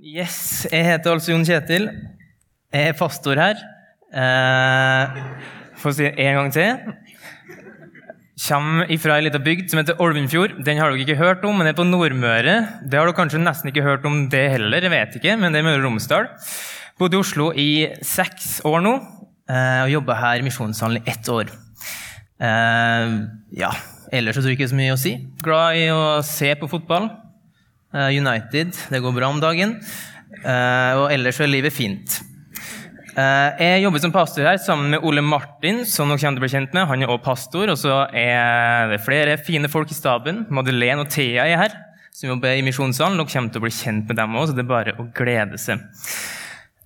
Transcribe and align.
Yes, 0.00 0.64
jeg 0.72 0.86
heter 0.86 1.12
altså 1.12 1.34
Jon 1.34 1.42
Kjetil. 1.44 1.90
Jeg 2.72 2.88
er 2.88 2.96
pastor 2.96 3.36
her. 3.36 3.58
Eh, 4.16 5.18
får 5.76 5.92
si 5.92 6.06
det 6.06 6.24
en 6.24 6.38
gang 6.38 6.48
til. 6.54 6.94
Kommer 8.40 8.88
ifra 8.94 9.18
ei 9.18 9.26
lita 9.26 9.42
bygd 9.44 9.68
som 9.68 9.82
heter 9.82 10.00
Olvenfjord. 10.00 10.56
Den 10.64 10.80
har 10.80 10.88
dere 10.88 11.04
ikke 11.04 11.18
hørt 11.20 11.44
om, 11.44 11.60
men 11.60 11.68
det 11.68 11.74
er 11.74 11.80
på 11.82 11.84
Nordmøre. 11.84 12.56
Det 12.80 12.96
har 12.96 13.04
dere 13.04 13.18
kanskje 13.18 13.42
nesten 13.44 13.68
ikke 13.68 13.84
hørt 13.84 14.08
om 14.08 14.22
det 14.32 14.46
heller, 14.56 14.80
jeg 14.80 14.94
vet 14.94 15.20
ikke, 15.20 15.36
men 15.36 15.52
det 15.52 15.60
er 15.60 15.68
Møre 15.68 15.82
og 15.82 15.90
Romsdal. 15.90 16.30
Bodde 16.96 17.18
i 17.18 17.20
Oslo 17.20 17.52
i 17.52 17.70
seks 18.00 18.62
år 18.64 18.80
nå, 18.86 18.96
eh, 19.52 19.82
og 19.84 19.96
jobba 19.98 20.16
her 20.22 20.40
i 20.40 20.46
Misjonssalen 20.48 21.02
i 21.02 21.10
ett 21.12 21.28
år. 21.28 21.52
Eh, 22.40 23.18
ja, 23.60 23.74
ellers 24.08 24.40
så 24.40 24.46
tror 24.46 24.54
jeg 24.54 24.62
ikke 24.62 24.72
så 24.72 24.80
mye 24.80 24.96
å 24.96 25.02
si. 25.04 25.18
Glad 25.44 25.76
i 25.76 25.90
å 25.92 26.06
se 26.24 26.54
på 26.56 26.72
fotball. 26.72 27.12
Eh, 27.94 28.10
United. 28.18 28.76
Det 28.88 29.00
går 29.02 29.12
bra 29.12 29.28
om 29.32 29.40
dagen. 29.42 29.80
Eh, 30.44 30.92
og 30.94 31.10
ellers 31.10 31.40
er 31.42 31.50
livet 31.50 31.74
fint. 31.74 32.20
Eh, 33.18 33.58
jeg 33.58 33.82
jobber 33.82 34.02
som 34.04 34.12
pastor 34.14 34.46
her 34.46 34.60
sammen 34.62 34.94
med 34.94 35.02
Ole 35.02 35.24
Martin, 35.26 35.82
som 35.84 36.06
dere 36.06 36.20
kommer 36.22 36.38
til 36.38 36.44
å 36.44 36.44
bli 36.44 36.52
kjent 36.52 36.76
med. 36.76 36.86
Han 36.86 37.02
er 37.02 37.10
også 37.10 37.24
pastor. 37.24 37.72
Og 37.74 37.80
så 37.82 37.96
er 38.14 38.92
det 38.92 39.00
flere 39.02 39.34
fine 39.42 39.70
folk 39.72 39.90
i 39.90 39.98
staben. 39.98 40.44
Madeleine 40.54 41.02
og 41.02 41.10
Thea 41.10 41.48
er 41.48 41.64
her, 41.64 41.76
som 42.14 42.30
jobber 42.30 42.54
i 42.54 42.62
Misjonssalen. 42.62 43.18
Dere 43.18 43.32
kommer 43.32 43.50
til 43.50 43.62
å 43.62 43.66
bli 43.66 43.74
kjent 43.74 44.06
med 44.06 44.20
dem 44.22 44.38
òg, 44.38 44.46
så 44.46 44.54
det 44.54 44.64
er 44.64 44.70
bare 44.70 44.94
å 44.94 45.10
glede 45.16 45.58
seg. 45.58 45.82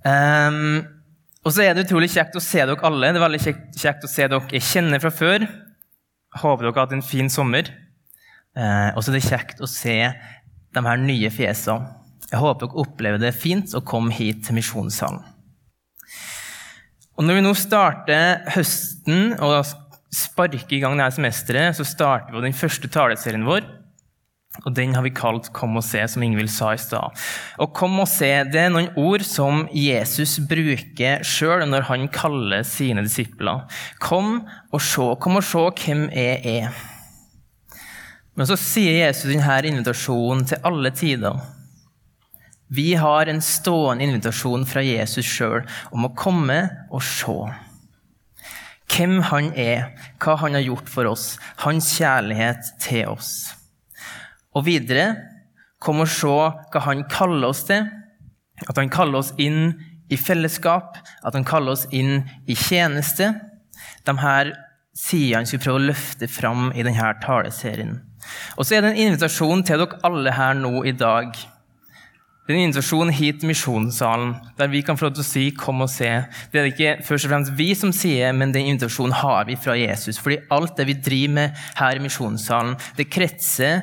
Um, 0.05 0.85
og 1.45 1.53
så 1.53 1.65
er 1.65 1.77
det 1.77 1.87
utrolig 1.87 2.11
kjekt 2.13 2.37
å 2.37 2.43
se 2.45 2.65
dere 2.65 2.81
alle. 2.85 3.13
Det 3.13 3.21
er 3.21 3.27
veldig 3.27 3.43
kjekt, 3.45 4.05
å 4.05 4.09
se 4.09 4.25
dere 4.25 4.57
jeg 4.57 4.65
kjenner 4.65 5.05
fra 5.05 5.13
før. 5.13 5.45
Håper 6.41 6.65
dere 6.65 6.73
har 6.73 6.87
hatt 6.87 6.97
en 6.97 7.05
fin 7.05 7.29
sommer. 7.29 7.69
Uh, 8.57 8.95
og 8.95 9.03
så 9.03 9.11
er 9.11 9.19
det 9.19 9.27
kjekt 9.29 9.61
å 9.61 9.69
se 9.69 9.99
de 10.75 10.85
her 10.87 11.01
nye 11.01 11.31
fjesene. 11.33 11.93
Jeg 12.31 12.41
håper 12.43 12.67
dere 12.67 12.83
opplever 12.83 13.23
det 13.23 13.35
fint 13.37 13.75
å 13.77 13.85
komme 13.87 14.15
hit 14.15 14.43
til 14.47 14.57
Misjonssalen. 14.59 15.23
Og 17.15 17.23
Når 17.23 17.37
vi 17.37 17.43
nå 17.45 17.53
starter 17.55 18.41
høsten 18.57 19.37
og 19.39 19.61
sparker 20.15 20.75
i 20.75 20.81
gang 20.83 20.99
dette 20.99 21.15
semesteret, 21.19 21.77
så 21.79 21.87
starter 21.87 22.35
vi 22.35 22.43
den 22.43 22.57
første 22.57 22.91
taleserien 22.91 23.47
vår. 23.47 23.63
Og 24.63 24.75
Den 24.75 24.95
har 24.95 25.03
vi 25.03 25.11
kalt 25.11 25.53
'Kom 25.53 25.77
og 25.77 25.83
se', 25.83 26.09
som 26.09 26.23
Ingvild 26.23 26.51
sa 26.51 26.73
i 26.73 26.77
stad. 26.77 27.11
Og 27.59 27.73
'Kom 27.75 27.99
og 27.99 28.07
se' 28.07 28.51
det 28.51 28.61
er 28.61 28.69
noen 28.71 28.91
ord 28.97 29.23
som 29.23 29.69
Jesus 29.73 30.39
bruker 30.39 31.23
sjøl 31.23 31.67
når 31.67 31.83
han 31.83 32.09
kaller 32.09 32.63
sine 32.63 33.03
disipler. 33.03 33.67
Kom 33.99 34.47
og 34.73 34.81
se, 34.81 35.17
kom 35.21 35.37
og 35.37 35.43
se 35.43 35.59
hvem 35.59 36.11
jeg 36.11 36.47
er. 36.47 36.94
Men 38.35 38.49
så 38.51 38.57
sier 38.59 38.99
Jesus 38.99 39.31
denne 39.31 39.59
invitasjonen 39.69 40.47
til 40.51 40.63
alle 40.67 40.91
tider. 40.95 41.39
Vi 42.75 42.95
har 42.99 43.29
en 43.31 43.43
stående 43.45 44.07
invitasjon 44.09 44.65
fra 44.67 44.83
Jesus 44.83 45.27
sjøl 45.29 45.63
om 45.95 46.09
å 46.09 46.15
komme 46.19 46.59
og 46.91 47.05
se. 47.07 47.37
Hvem 48.91 49.21
han 49.31 49.53
er, 49.59 49.93
hva 50.23 50.35
han 50.43 50.57
har 50.59 50.65
gjort 50.65 50.91
for 50.91 51.11
oss, 51.11 51.35
hans 51.63 51.93
kjærlighet 51.99 52.75
til 52.83 53.13
oss. 53.13 53.53
Og 54.55 54.67
videre 54.67 55.13
kom 55.83 56.03
og 56.03 56.11
se 56.11 56.31
hva 56.31 56.83
han 56.89 57.05
kaller 57.11 57.51
oss 57.53 57.65
til. 57.69 57.87
At 58.67 58.79
han 58.79 58.91
kaller 58.93 59.21
oss 59.21 59.33
inn 59.43 59.75
i 60.13 60.19
fellesskap, 60.21 60.99
at 61.23 61.35
han 61.35 61.47
kaller 61.47 61.75
oss 61.75 61.87
inn 61.95 62.23
i 62.47 62.57
tjeneste. 62.59 63.33
De 64.07 64.15
her 64.21 64.53
sidene 64.95 65.47
skal 65.49 65.63
prøve 65.63 65.81
å 65.81 65.87
løfte 65.91 66.29
fram 66.31 66.71
i 66.75 66.85
denne 66.87 67.15
taleserien. 67.23 67.99
Og 68.57 68.67
så 68.67 68.77
er 68.77 68.85
det 68.85 68.93
en 68.93 69.03
invitasjon 69.09 69.65
til 69.67 69.83
dere 69.83 70.01
alle 70.07 70.33
her 70.35 70.55
nå 70.59 70.85
i 70.85 70.93
dag. 70.93 71.35
Det 72.45 72.53
er 72.53 72.59
en 72.59 72.67
invitasjon 72.67 73.09
hit 73.17 73.39
til 73.41 73.49
Misjonssalen, 73.49 74.35
der 74.59 74.69
vi 74.69 74.83
kan 74.85 74.99
få 75.01 75.07
lov 75.07 75.15
til 75.15 75.25
å 75.25 75.33
si 75.33 75.51
'kom 75.51 75.81
og 75.81 75.89
se'. 75.89 76.27
Det 76.53 76.61
er 76.61 76.65
det 76.65 76.73
ikke 76.75 77.05
først 77.05 77.25
og 77.25 77.31
fremst 77.31 77.57
vi 77.57 77.75
som 77.75 77.93
sier, 77.93 78.33
men 78.33 78.53
den 78.53 78.67
invitasjonen 78.67 79.13
har 79.13 79.45
vi 79.45 79.57
fra 79.57 79.73
Jesus. 79.73 80.19
Fordi 80.19 80.37
alt 80.51 80.77
det 80.77 80.87
vi 80.87 80.93
driver 80.93 81.35
med 81.35 81.51
her 81.77 81.97
i 81.97 81.99
Misjonssalen, 81.99 82.77
det 82.97 83.11
kretser 83.11 83.83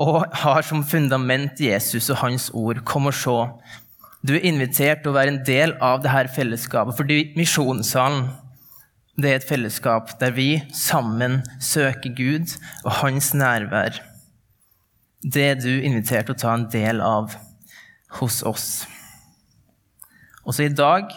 og 0.00 0.26
har 0.32 0.62
som 0.62 0.84
fundament 0.84 1.60
Jesus 1.60 2.10
og 2.10 2.16
hans 2.16 2.50
ord. 2.54 2.84
Kom 2.84 3.06
og 3.06 3.14
se. 3.14 3.48
Du 4.26 4.34
er 4.34 4.44
invitert 4.44 5.02
til 5.02 5.12
å 5.12 5.14
være 5.14 5.28
en 5.28 5.44
del 5.46 5.76
av 5.80 6.02
dette 6.02 6.34
fellesskapet, 6.34 6.96
fordi 6.96 7.32
Misjonssalen 7.36 8.30
det 9.16 9.30
er 9.30 9.38
et 9.38 9.48
fellesskap 9.48 10.10
der 10.20 10.34
vi 10.36 10.50
sammen 10.76 11.40
søker 11.62 12.12
Gud 12.16 12.52
og 12.84 12.92
hans 13.00 13.32
nærvær. 13.34 13.96
Det 15.24 15.44
er 15.44 15.54
du 15.56 15.70
invitert 15.72 16.28
til 16.28 16.36
å 16.36 16.40
ta 16.42 16.52
en 16.54 16.66
del 16.72 17.00
av 17.00 17.32
hos 18.20 18.42
oss. 18.46 18.84
Også 20.44 20.66
i 20.66 20.74
dag 20.74 21.08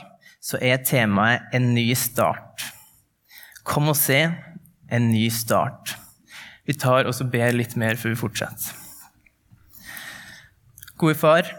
så 0.41 0.57
er 0.63 0.79
temaet 0.88 1.51
en 1.53 1.73
ny 1.75 1.91
start. 1.99 2.63
Kom 3.67 3.91
og 3.91 3.99
se 3.99 4.21
en 4.89 5.09
ny 5.11 5.27
start. 5.33 5.97
Vi 6.65 6.77
tar 6.79 7.09
og 7.09 7.19
ber 7.33 7.51
litt 7.53 7.75
mer 7.75 7.99
før 7.99 8.15
vi 8.15 8.21
fortsetter. 8.23 8.77
Gode 10.99 11.15
far, 11.19 11.51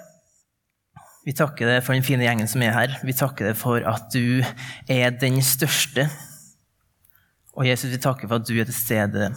vi 1.24 1.36
takker 1.36 1.68
deg 1.68 1.84
for 1.84 1.96
den 1.96 2.04
fine 2.04 2.24
gjengen 2.24 2.48
som 2.48 2.64
er 2.64 2.74
her. 2.74 2.96
Vi 3.04 3.12
takker 3.16 3.50
deg 3.50 3.60
for 3.60 3.84
at 3.88 4.08
du 4.12 4.40
er 4.88 5.12
den 5.20 5.40
største 5.44 6.08
og 7.56 7.66
Jesus, 7.66 7.90
vi 7.90 7.98
takker 8.02 8.28
for 8.28 8.40
at 8.40 8.48
du 8.48 8.54
er 8.54 8.68
til 8.68 8.76
stede. 8.76 9.30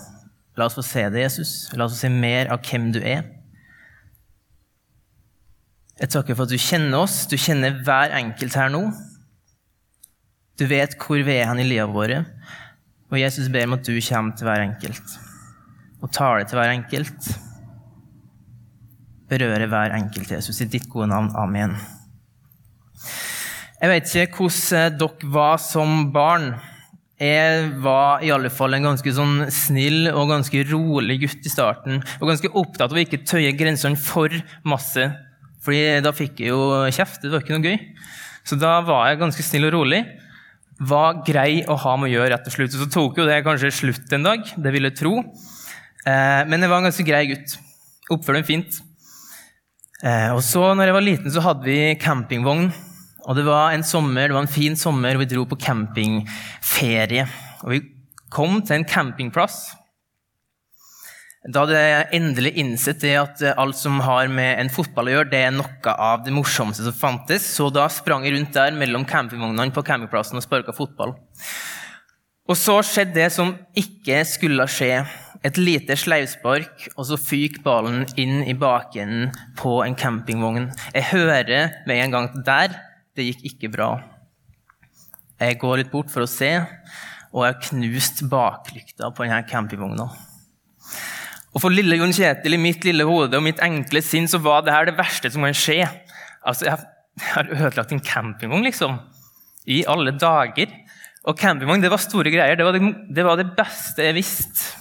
La 0.58 0.68
oss 0.68 0.78
få 0.78 0.84
se 0.86 1.08
det, 1.10 1.24
Jesus. 1.24 1.54
La 1.74 1.88
oss 1.88 1.96
få 1.96 2.04
se 2.04 2.12
mer 2.14 2.52
av 2.54 2.62
hvem 2.68 2.92
du 2.94 3.00
er. 3.02 3.26
Jeg 6.00 6.12
takker 6.14 6.38
for 6.38 6.46
at 6.46 6.54
du 6.54 6.62
kjenner 6.62 7.06
oss. 7.06 7.24
Du 7.30 7.38
kjenner 7.40 7.82
hver 7.86 8.14
enkelt 8.18 8.58
her 8.58 8.70
nå. 8.74 8.86
Du 10.60 10.68
vet 10.70 10.94
hvor 11.02 11.22
vi 11.26 11.38
er 11.40 11.50
hen 11.50 11.62
i 11.64 11.68
livet 11.68 11.94
vårt. 11.94 12.30
Og 13.10 13.20
Jesus 13.22 13.50
ber 13.54 13.66
om 13.68 13.78
at 13.78 13.86
du 13.86 13.94
kommer 13.98 14.38
til 14.38 14.50
hver 14.50 14.66
enkelt 14.66 15.20
og 16.04 16.12
taler 16.12 16.44
til 16.44 16.60
hver 16.60 16.74
enkelt. 16.74 17.28
Berører 19.32 19.70
hver 19.72 19.96
enkelt, 19.96 20.32
Jesus, 20.34 20.60
i 20.62 20.68
ditt 20.68 20.90
gode 20.92 21.08
navn. 21.14 21.30
Amen. 21.40 21.78
Jeg 23.80 23.92
vet 23.92 24.16
ikke 24.16 24.44
hvordan 24.44 24.98
dere 25.00 25.32
var 25.32 25.62
som 25.64 26.12
barn. 26.14 26.52
Jeg 27.22 27.68
var 27.84 28.24
i 28.26 28.32
alle 28.34 28.50
fall 28.50 28.74
en 28.74 28.88
ganske 28.88 29.12
sånn 29.14 29.46
snill 29.54 30.10
og 30.12 30.32
ganske 30.32 30.64
rolig 30.72 31.20
gutt 31.22 31.46
i 31.46 31.52
starten. 31.52 32.02
Og 32.20 32.32
ganske 32.32 32.50
opptatt 32.50 32.90
av 32.90 32.98
å 32.98 33.04
ikke 33.04 33.22
tøye 33.28 33.54
grensene 33.58 34.00
for 34.00 34.34
masse. 34.66 35.06
Fordi 35.64 36.02
da 36.04 36.12
fikk 36.16 36.42
jeg 36.42 36.52
jo 36.52 36.84
kjeft. 36.92 37.22
Det 37.22 37.32
var 37.32 37.46
ikke 37.46 37.56
noe 37.56 37.70
gøy. 37.70 37.78
Så 38.44 38.58
da 38.60 38.80
var 38.84 39.08
jeg 39.08 39.22
ganske 39.22 39.46
snill 39.46 39.70
og 39.70 39.76
rolig. 39.78 40.02
Var 40.84 41.22
grei 41.28 41.62
å 41.70 41.78
ha 41.80 41.94
med 42.00 42.10
å 42.10 42.14
gjøre 42.16 42.32
rett 42.34 42.50
og 42.50 42.56
slett. 42.56 42.76
Så 42.76 42.90
tok 42.92 43.22
jo 43.22 43.28
det 43.30 43.44
kanskje 43.46 43.72
slutt 43.72 44.18
en 44.18 44.26
dag. 44.26 44.50
Det 44.58 44.74
vil 44.74 44.90
jeg 44.90 44.98
tro. 45.00 45.14
Eh, 46.04 46.42
men 46.50 46.60
jeg 46.60 46.72
var 46.72 46.82
en 46.82 46.90
ganske 46.90 47.06
grei 47.08 47.28
gutt. 47.30 47.56
Oppførte 48.12 48.42
meg 48.42 48.50
fint. 48.50 48.82
Eh, 50.04 50.34
og 50.34 50.42
så 50.44 50.74
når 50.76 50.90
jeg 50.90 50.98
var 50.98 51.06
liten, 51.06 51.32
så 51.32 51.46
hadde 51.46 51.70
vi 51.70 51.94
campingvogn 52.02 52.74
og 53.24 53.38
det 53.38 53.46
var 53.48 53.72
en 53.72 53.86
sommer, 53.88 54.28
det 54.28 54.36
var 54.36 54.44
en 54.44 54.52
fin 54.52 54.76
sommer, 54.80 55.16
og 55.16 55.24
vi 55.24 55.30
dro 55.32 55.46
på 55.48 55.60
campingferie. 55.62 57.24
Og 57.64 57.72
vi 57.72 57.80
kom 58.34 58.60
til 58.62 58.82
en 58.82 58.88
campingplass. 58.90 59.62
Da 61.44 61.66
hadde 61.66 61.80
jeg 61.80 62.08
endelig 62.16 62.54
innsett 62.62 63.02
det 63.04 63.18
at 63.20 63.42
alt 63.60 63.76
som 63.76 63.98
har 64.06 64.30
med 64.32 64.62
en 64.62 64.72
fotball 64.72 65.10
å 65.10 65.16
gjøre, 65.18 65.32
det 65.32 65.42
er 65.44 65.56
noe 65.56 65.96
av 65.96 66.24
det 66.24 66.32
morsomste 66.36 66.86
som 66.86 66.96
fantes. 66.96 67.48
Så 67.58 67.68
da 67.72 67.90
sprang 67.92 68.24
jeg 68.24 68.36
rundt 68.38 68.56
der 68.56 68.76
mellom 68.76 69.04
campingvognene 69.08 69.76
på 69.76 69.84
campingplassen 69.88 70.40
og 70.40 70.46
sparka 70.46 70.76
fotball. 70.76 71.16
Og 72.48 72.60
så 72.60 72.78
skjedde 72.84 73.16
det 73.16 73.30
som 73.36 73.54
ikke 73.80 74.24
skulle 74.28 74.68
skje. 74.72 75.04
Et 75.44 75.60
lite 75.60 75.96
sleivspark, 76.00 76.86
og 76.96 77.04
så 77.10 77.20
fyker 77.20 77.64
ballen 77.66 78.06
inn 78.20 78.46
i 78.48 78.56
bakenden 78.56 79.34
på 79.60 79.82
en 79.84 79.96
campingvogn. 80.00 80.70
Jeg 80.96 81.10
hører 81.12 81.74
med 81.88 82.00
en 82.00 82.16
gang 82.16 82.30
der 82.48 82.78
det 83.18 83.28
gikk 83.30 83.48
ikke 83.52 83.72
bra. 83.74 83.90
Jeg 85.42 85.60
går 85.62 85.82
litt 85.82 85.92
bort 85.92 86.12
for 86.14 86.26
å 86.26 86.30
se, 86.30 86.52
og 87.34 87.44
jeg 87.44 87.56
har 87.56 87.64
knust 87.68 88.24
baklykta 88.30 89.10
på 89.14 89.26
denne 89.26 89.42
campingvogna. 89.50 90.08
Og 91.54 91.62
For 91.62 91.74
lille 91.74 92.00
Jon 92.00 92.14
Kjetil 92.16 92.56
i 92.56 92.62
mitt 92.62 92.86
lille 92.88 93.06
hode 93.06 93.38
og 93.38 93.46
mitt 93.46 93.62
enkle 93.62 94.02
sinn 94.06 94.26
så 94.30 94.40
var 94.42 94.64
det 94.66 94.74
her 94.74 94.88
det 94.90 94.98
verste 94.98 95.30
som 95.34 95.46
kan 95.46 95.58
skje. 95.58 95.84
Altså, 96.42 96.66
Jeg 96.66 97.30
har 97.30 97.50
ødelagt 97.54 97.92
en 97.94 98.02
campingvogn, 98.02 98.66
liksom. 98.66 98.98
I 99.70 99.84
alle 99.86 100.16
dager. 100.18 100.72
Og 101.30 101.38
campingvogn 101.38 101.84
det 101.84 101.92
var 101.94 102.02
store 102.02 102.32
greier. 102.34 102.58
Det 102.58 102.66
var 102.66 102.74
det, 102.74 102.90
det 103.14 103.26
var 103.26 103.38
det, 103.38 103.52
beste 103.58 104.02
jeg 104.02 104.18
visste. 104.18 104.74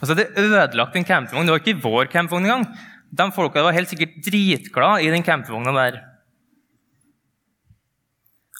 Altså, 0.00 0.14
Det 0.14 0.28
ødelagt 0.36 0.96
en 0.96 1.08
campingvogn. 1.08 1.48
Det 1.48 1.54
var 1.54 1.64
ikke 1.64 1.82
vår 1.82 2.12
campingvogn 2.12 2.50
engang. 2.50 2.66
De 3.14 3.30
folka 3.32 3.62
var 3.64 3.72
helt 3.72 3.88
sikkert 3.88 4.20
dritglade 4.26 5.06
i 5.06 5.10
den 5.10 5.24
campingvogna 5.24 5.72
der. 5.72 6.02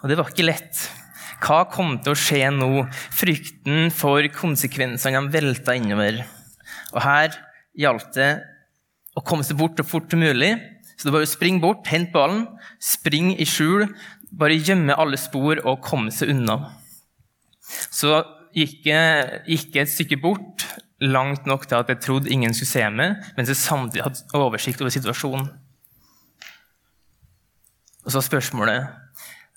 Og 0.04 0.10
det 0.10 0.18
var 0.20 0.28
ikke 0.28 0.44
lett. 0.44 0.82
Hva 1.40 1.62
kom 1.72 1.96
til 2.04 2.12
å 2.12 2.18
skje 2.18 2.50
nå? 2.52 2.84
Frykten 3.16 3.88
for 3.92 4.26
konsekvensene 4.36 5.22
de 5.24 5.32
velta 5.32 5.72
innover. 5.78 6.20
Og 6.92 7.00
her 7.00 7.32
gjaldt 7.80 8.12
det 8.18 8.28
å 9.16 9.22
komme 9.24 9.46
seg 9.46 9.56
bort 9.56 9.80
så 9.80 9.86
fort 9.86 10.12
som 10.12 10.20
mulig, 10.20 10.54
Så 10.94 11.08
det 11.08 11.12
var 11.16 11.24
å 11.24 11.26
springe 11.26 11.58
bort, 11.58 11.88
hente 11.90 12.14
ballen, 12.14 12.44
springe 12.78 13.34
i 13.42 13.44
skjul, 13.44 13.88
bare 14.30 14.54
gjemme 14.54 14.94
alle 14.94 15.18
spor 15.18 15.58
og 15.66 15.82
komme 15.82 16.12
seg 16.14 16.30
unna. 16.30 16.54
Så 17.90 18.20
gikk 18.54 18.86
jeg, 18.86 19.40
gikk 19.48 19.74
jeg 19.74 19.88
et 19.88 19.90
stykke 19.90 20.20
bort, 20.22 20.62
langt 21.02 21.50
nok 21.50 21.66
til 21.66 21.80
at 21.80 21.90
jeg 21.90 21.98
trodde 22.04 22.30
ingen 22.30 22.54
skulle 22.54 22.70
se 22.70 22.86
meg, 22.94 23.26
mens 23.34 23.50
jeg 23.50 23.58
samtidig 23.58 24.06
hadde 24.06 24.38
oversikt 24.38 24.84
over 24.84 24.94
situasjonen. 24.94 25.50
Og 28.06 28.14
så 28.14 28.22
spørsmålet 28.22 29.03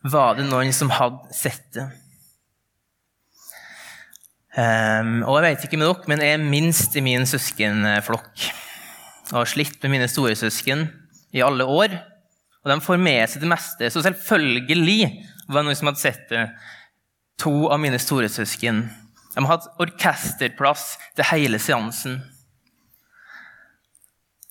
var 0.05 0.37
det 0.37 0.45
noen 0.47 0.73
som 0.75 0.91
hadde 0.93 1.33
sett 1.35 1.65
det. 1.75 1.87
Um, 4.57 5.21
og 5.27 5.37
jeg 5.37 5.45
vet 5.45 5.65
ikke 5.67 5.77
med 5.77 5.89
dere, 5.89 6.09
men 6.09 6.21
jeg 6.23 6.33
er 6.33 6.45
minst 6.53 6.95
i 6.97 7.03
min 7.05 7.27
søskenflokk. 7.29 8.45
Jeg 9.27 9.35
har 9.35 9.49
slitt 9.49 9.83
med 9.83 9.93
mine 9.93 10.07
storesøsken 10.09 10.87
i 11.35 11.43
alle 11.45 11.67
år. 11.67 11.93
Og 12.63 12.71
de 12.71 12.79
får 12.83 12.97
med 13.01 13.21
seg 13.29 13.43
det 13.43 13.51
meste. 13.51 13.89
Så 13.93 14.01
selvfølgelig 14.05 15.11
var 15.47 15.61
det 15.61 15.67
noen 15.69 15.77
som 15.79 15.91
hadde 15.91 16.01
sett 16.01 16.25
det. 16.31 16.47
To 17.43 17.67
av 17.69 17.77
mine 17.83 17.99
storesøsken. 18.01 18.81
De 19.35 19.45
hadde 19.45 19.51
hatt 19.53 19.83
orkesterplass 19.83 20.95
til 21.15 21.29
hele 21.29 21.61
seansen. 21.61 22.17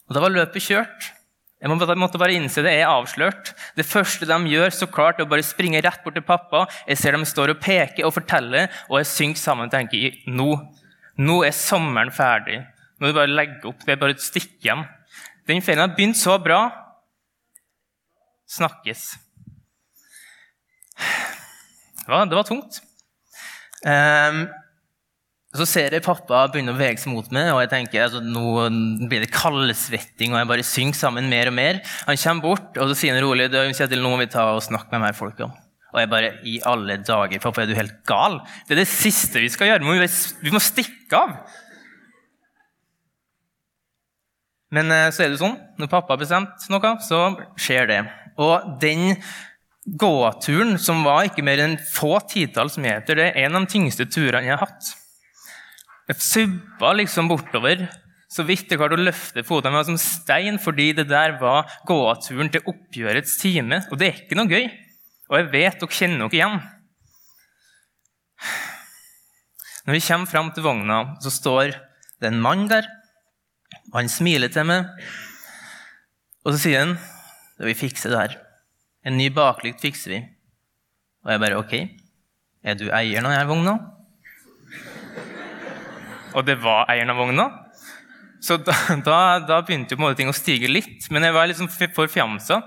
Og 0.06 0.14
da 0.14 0.22
var 0.22 0.34
løpet 0.36 0.68
kjørt. 0.68 1.10
Jeg 1.56 1.72
måtte 1.72 2.20
bare 2.20 2.34
innse 2.36 2.60
det 2.60 2.74
Jeg 2.74 2.84
er 2.84 2.92
avslørt. 2.92 3.54
Det 3.78 3.86
første 3.88 4.28
de 4.28 4.50
gjør, 4.52 4.74
så 4.74 4.88
klart, 4.92 5.20
er 5.20 5.24
å 5.24 5.30
bare 5.30 5.44
springe 5.46 5.80
rett 5.80 6.02
bort 6.04 6.16
til 6.18 6.24
pappa. 6.26 6.66
Jeg 6.86 7.00
ser 7.00 7.16
dem 7.16 7.24
står 7.24 7.54
og 7.54 7.62
peker 7.64 8.04
og 8.04 8.12
forteller, 8.18 8.68
og 8.90 9.00
jeg 9.00 9.08
synker 9.12 9.40
sammen 9.40 9.70
og 9.70 9.72
tenker 9.72 10.18
nå, 10.28 10.50
nå 11.16 11.38
er 11.46 11.56
sommeren 11.56 12.12
ferdig. 12.12 12.60
Nå 13.00 13.08
er 13.08 13.12
det 13.12 13.18
bare 13.18 13.30
å 13.30 13.36
legge 13.38 13.70
opp. 13.70 13.80
Det 13.84 13.94
er 13.94 14.02
bare 14.02 14.16
et 14.16 14.24
stikke 14.24 14.68
hjem. 14.68 14.84
Den 15.48 15.64
ferien 15.64 15.84
har 15.84 15.96
begynt 15.96 16.18
så 16.20 16.36
bra. 16.42 16.60
Snakkes. 18.52 19.08
Det 20.96 22.12
var, 22.12 22.28
det 22.28 22.36
var 22.38 22.46
tungt. 22.46 22.78
Um, 23.86 24.44
så 25.58 25.66
ser 25.68 25.94
jeg 25.94 26.04
pappa 26.04 26.44
begynne 26.52 26.74
å 26.74 26.78
veie 26.78 26.96
seg 27.00 27.12
mot 27.12 27.28
meg, 27.34 27.50
og 27.54 27.60
jeg 27.64 27.72
tenker 27.72 28.06
altså, 28.06 28.22
nå 28.22 28.66
blir 29.10 29.24
det 29.24 29.32
kaldsvetting, 29.34 30.34
og 30.34 30.40
jeg 30.40 30.50
bare 30.52 30.66
synker 30.66 31.00
sammen 31.00 31.30
mer 31.32 31.50
og 31.50 31.56
mer. 31.58 31.82
Han 32.08 32.20
kommer 32.22 32.48
bort 32.48 32.80
og 32.80 32.90
så 32.90 32.98
sier 32.98 33.16
han 33.16 33.24
rolig 33.24 33.50
Kjetil, 33.50 34.02
nå 34.02 34.12
må 34.12 34.20
vi 34.22 34.30
ta 34.32 34.48
og 34.54 34.64
snakke 34.64 34.92
med 34.94 35.06
mer 35.08 35.16
folk 35.16 35.40
om. 35.46 35.54
Og 35.94 36.02
jeg 36.02 36.10
bare 36.12 36.32
I 36.44 36.58
alle 36.68 36.98
dager, 37.00 37.40
pappa, 37.40 37.62
er 37.62 37.70
du 37.70 37.78
helt 37.78 38.02
gal? 38.08 38.40
Det 38.66 38.76
er 38.76 38.82
det 38.82 38.90
siste 38.90 39.40
vi 39.40 39.48
skal 39.52 39.70
gjøre. 39.70 39.86
Vi 39.86 40.10
vi 40.44 40.52
må 40.52 40.60
stikke 40.60 41.20
av. 41.22 41.38
Men 44.76 44.90
eh, 44.92 45.08
så 45.14 45.24
er 45.24 45.32
det 45.32 45.40
sånn, 45.40 45.56
når 45.78 45.90
pappa 45.92 46.14
har 46.14 46.20
bestemt 46.20 46.68
noe, 46.72 46.92
så 47.06 47.20
skjer 47.60 47.88
det. 47.88 48.00
Og 48.42 48.76
den 48.82 49.14
gåturen, 49.86 50.74
som 50.82 51.04
var 51.06 51.28
ikke 51.28 51.44
mer 51.46 51.62
enn 51.62 51.78
få 51.78 52.18
titalls 52.28 52.76
meter, 52.82 53.16
det 53.16 53.30
er 53.30 53.46
en 53.46 53.56
av 53.56 53.66
de 53.66 53.76
tyngste 53.76 54.08
turene 54.10 54.48
jeg 54.48 54.56
har 54.56 54.66
hatt. 54.66 54.90
Jeg 56.06 56.22
subba 56.22 56.92
liksom 57.00 57.30
bortover 57.30 57.88
så 58.30 58.42
vidt 58.46 58.70
jeg 58.70 58.78
klarte 58.80 58.98
å 58.98 59.04
løfte 59.06 59.44
fotene 59.46 59.76
mine 59.76 59.86
som 59.86 59.98
stein, 60.00 60.58
fordi 60.58 60.90
det 60.98 61.06
der 61.08 61.36
var 61.40 61.70
gåturen 61.86 62.50
til 62.52 62.64
oppgjørets 62.66 63.36
time. 63.38 63.78
Og 63.90 64.00
det 64.00 64.08
er 64.08 64.18
ikke 64.24 64.38
noe 64.38 64.50
gøy. 64.50 64.66
Og 65.30 65.38
jeg 65.38 65.50
vet 65.52 65.78
dere 65.80 65.98
kjenner 65.98 66.24
dere 66.24 66.38
igjen. 66.40 66.56
Når 69.86 69.94
vi 69.94 70.02
kommer 70.08 70.30
fram 70.30 70.50
til 70.54 70.66
vogna, 70.66 70.98
så 71.22 71.30
står 71.30 71.76
det 72.18 72.32
en 72.32 72.42
mann 72.42 72.66
der. 72.70 72.88
Og 73.92 74.00
han 74.00 74.10
smiler 74.10 74.50
til 74.50 74.66
meg. 74.66 74.90
Og 76.42 76.54
så 76.54 76.64
sier 76.66 76.82
han 76.82 76.96
vi 77.62 77.78
fikser 77.78 78.12
det 78.12 78.24
her. 78.24 78.34
En 79.06 79.16
ny 79.16 79.30
baklykt 79.32 79.80
fikser 79.86 80.12
vi. 80.12 80.24
Og 81.24 81.32
jeg 81.32 81.42
bare 81.46 81.62
OK. 81.62 81.76
Er 82.66 82.74
du 82.76 82.90
eieren 82.90 83.30
av 83.30 83.36
denne 83.38 83.48
vogna? 83.48 83.76
Og 86.36 86.44
det 86.46 86.58
var 86.60 86.90
eieren 86.92 87.12
av 87.12 87.20
vogna. 87.20 87.48
Så 88.44 88.58
da, 88.60 88.74
da, 89.08 89.18
da 89.48 89.60
begynte 89.64 89.96
jo 89.96 90.14
ting 90.18 90.30
å 90.30 90.36
stige 90.36 90.70
litt, 90.70 91.08
men 91.10 91.24
jeg 91.24 91.34
var 91.36 91.48
liksom 91.50 91.70
forfjamsa. 91.72 92.60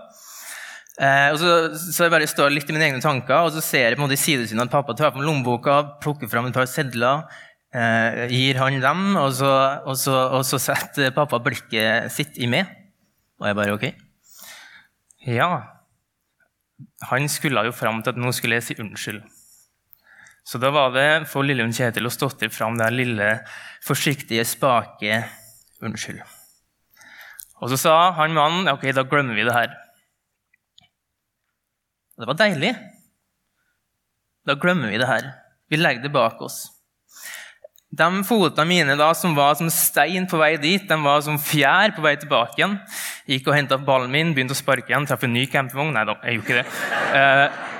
Eh, 1.00 1.30
og 1.32 1.38
så, 1.40 1.52
så 1.80 2.06
jeg 2.06 2.12
bare 2.12 2.28
står 2.28 2.52
litt 2.52 2.68
i 2.68 2.76
mine 2.76 2.90
egne 2.90 3.04
tanker, 3.04 3.46
og 3.46 3.54
så 3.56 3.64
ser 3.64 3.86
jeg 3.86 3.96
på 3.96 4.02
en 4.02 4.08
måte 4.10 4.18
i 4.18 4.20
sidesynet 4.20 4.66
at 4.66 4.74
pappa 4.74 4.96
tar 4.98 5.14
fram 5.14 5.24
lommeboka, 5.24 5.78
plukker 6.04 6.28
fram 6.32 6.50
et 6.50 6.58
par 6.58 6.68
sedler, 6.68 7.24
eh, 7.72 8.26
gir 8.34 8.60
han 8.60 8.82
dem, 8.84 9.06
og 9.22 9.32
så, 9.38 9.54
og, 9.86 9.96
så, 10.02 10.18
og 10.36 10.44
så, 10.48 10.60
setter 10.60 11.16
pappa 11.16 11.40
blikket 11.44 12.12
sitt 12.12 12.40
i 12.42 12.50
meg. 12.52 12.68
Og 13.40 13.48
jeg 13.48 13.60
bare 13.62 13.78
OK. 13.78 13.86
Ja. 15.30 15.52
Han 17.08 17.32
skulle 17.32 17.64
jo 17.70 17.76
fram 17.76 18.02
til 18.04 18.12
at 18.12 18.20
nå 18.20 18.34
skulle 18.36 18.60
jeg 18.60 18.68
si 18.68 18.80
unnskyld. 18.84 19.24
Så 20.50 20.58
da 20.58 20.72
var 20.74 20.90
det 20.96 21.28
for 21.30 21.46
Lillehund 21.46 21.78
Kjetil 21.78 22.10
å 22.10 22.14
stått 22.14 22.42
fram 22.50 22.80
det 22.80 22.88
lille, 22.96 23.28
forsiktige, 23.86 24.42
spake 24.50 25.20
'unnskyld'. 25.78 26.24
Og 27.62 27.70
så 27.70 27.78
sa 27.78 27.94
han 28.18 28.34
mannen 28.34 28.72
ok, 28.72 28.88
da 28.96 29.04
glemmer 29.04 29.38
vi 29.38 29.46
det 29.46 29.54
her. 29.54 29.76
Det 32.18 32.28
var 32.28 32.40
deilig. 32.40 32.74
Da 34.48 34.56
glemmer 34.56 34.90
vi 34.90 34.98
det 34.98 35.08
her. 35.08 35.30
Vi 35.70 35.78
legger 35.78 36.02
det 36.02 36.14
bak 36.18 36.42
oss. 36.42 36.72
De 37.92 38.10
fotene 38.24 38.66
mine 38.70 38.98
da, 38.98 39.14
som 39.14 39.36
var 39.36 39.56
som 39.56 39.70
stein 39.70 40.26
på 40.30 40.38
vei 40.38 40.56
dit, 40.58 40.82
de 40.88 40.98
var 41.04 41.22
som 41.26 41.38
fjær 41.38 41.94
på 41.94 42.02
vei 42.02 42.16
tilbake 42.18 42.58
igjen. 42.58 42.80
Gikk 43.30 43.50
og 43.50 43.58
henta 43.58 43.78
ballen 43.78 44.12
min, 44.14 44.34
begynte 44.34 44.58
å 44.58 44.58
sparke 44.58 44.90
igjen, 44.90 45.06
traff 45.10 45.26
en 45.26 45.34
ny 45.34 45.46
campingvogn. 45.46 45.94
Nei 45.94 46.06
da, 46.10 46.18
jeg 46.24 46.40
gjorde 46.40 46.50
ikke 46.50 46.62
det. 46.64 46.68
Uh, 47.14 47.79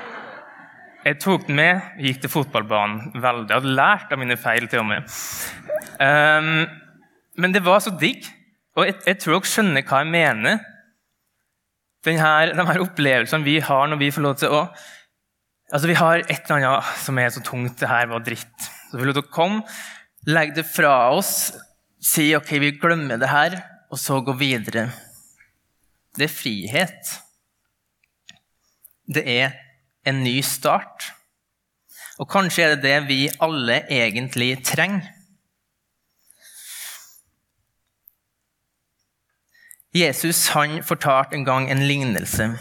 jeg 1.04 1.16
tok 1.22 1.46
den 1.48 1.56
med, 1.56 1.80
og 1.96 2.04
gikk 2.04 2.20
til 2.20 2.32
fotballbanen 2.32 3.14
veldig. 3.22 3.48
Jeg 3.48 3.56
hadde 3.62 3.76
lært 3.78 4.12
av 4.12 4.20
mine 4.20 4.36
feil. 4.36 4.68
til 4.68 4.82
og 4.82 4.88
med. 4.90 5.14
Um, 6.00 6.66
men 7.40 7.54
det 7.54 7.64
var 7.64 7.80
så 7.80 7.92
digg. 7.96 8.26
Og 8.76 8.86
jeg, 8.86 8.98
jeg, 9.06 9.18
tror 9.20 9.38
dere 9.38 9.50
skjønner 9.50 9.86
hva 9.86 10.02
jeg 10.02 10.10
mener. 10.12 10.66
Denne, 12.04 12.28
de 12.56 12.66
her 12.68 12.82
opplevelsene 12.84 13.44
vi 13.44 13.58
har 13.64 13.88
når 13.88 14.00
vi 14.00 14.10
får 14.12 14.24
lov 14.24 14.40
til 14.40 14.56
å 14.56 14.64
Altså, 15.70 15.86
Vi 15.86 15.94
har 15.94 16.24
et 16.24 16.48
eller 16.50 16.56
annet 16.56 16.86
som 16.98 17.18
er 17.22 17.28
så 17.30 17.40
tungt. 17.46 17.76
Det 17.78 17.86
her 17.86 18.08
var 18.10 18.24
dritt. 18.26 18.64
Så 18.90 18.98
vi 18.98 19.04
får 19.04 19.20
å 19.20 19.28
komme, 19.30 19.60
legge 20.26 20.56
det 20.56 20.64
fra 20.66 21.12
oss, 21.14 21.52
si 22.02 22.24
ok, 22.34 22.50
vi 22.58 22.72
glemmer 22.74 23.20
det 23.22 23.28
her, 23.30 23.54
og 23.86 24.00
så 24.02 24.18
gå 24.18 24.34
videre. 24.34 24.88
Det 26.18 26.26
er 26.26 26.34
frihet. 26.34 27.12
Det 29.14 29.22
er 29.22 29.54
en 30.06 30.22
ny 30.24 30.40
start. 30.44 31.10
Og 32.20 32.28
kanskje 32.30 32.64
er 32.64 32.74
det 32.74 32.84
det 32.84 32.98
vi 33.08 33.22
alle 33.40 33.82
egentlig 33.90 34.52
trenger. 34.64 35.08
Jesus 39.94 40.52
han 40.54 40.84
fortalte 40.86 41.34
en 41.34 41.44
gang 41.44 41.70
en 41.70 41.82
lignelse. 41.82 42.52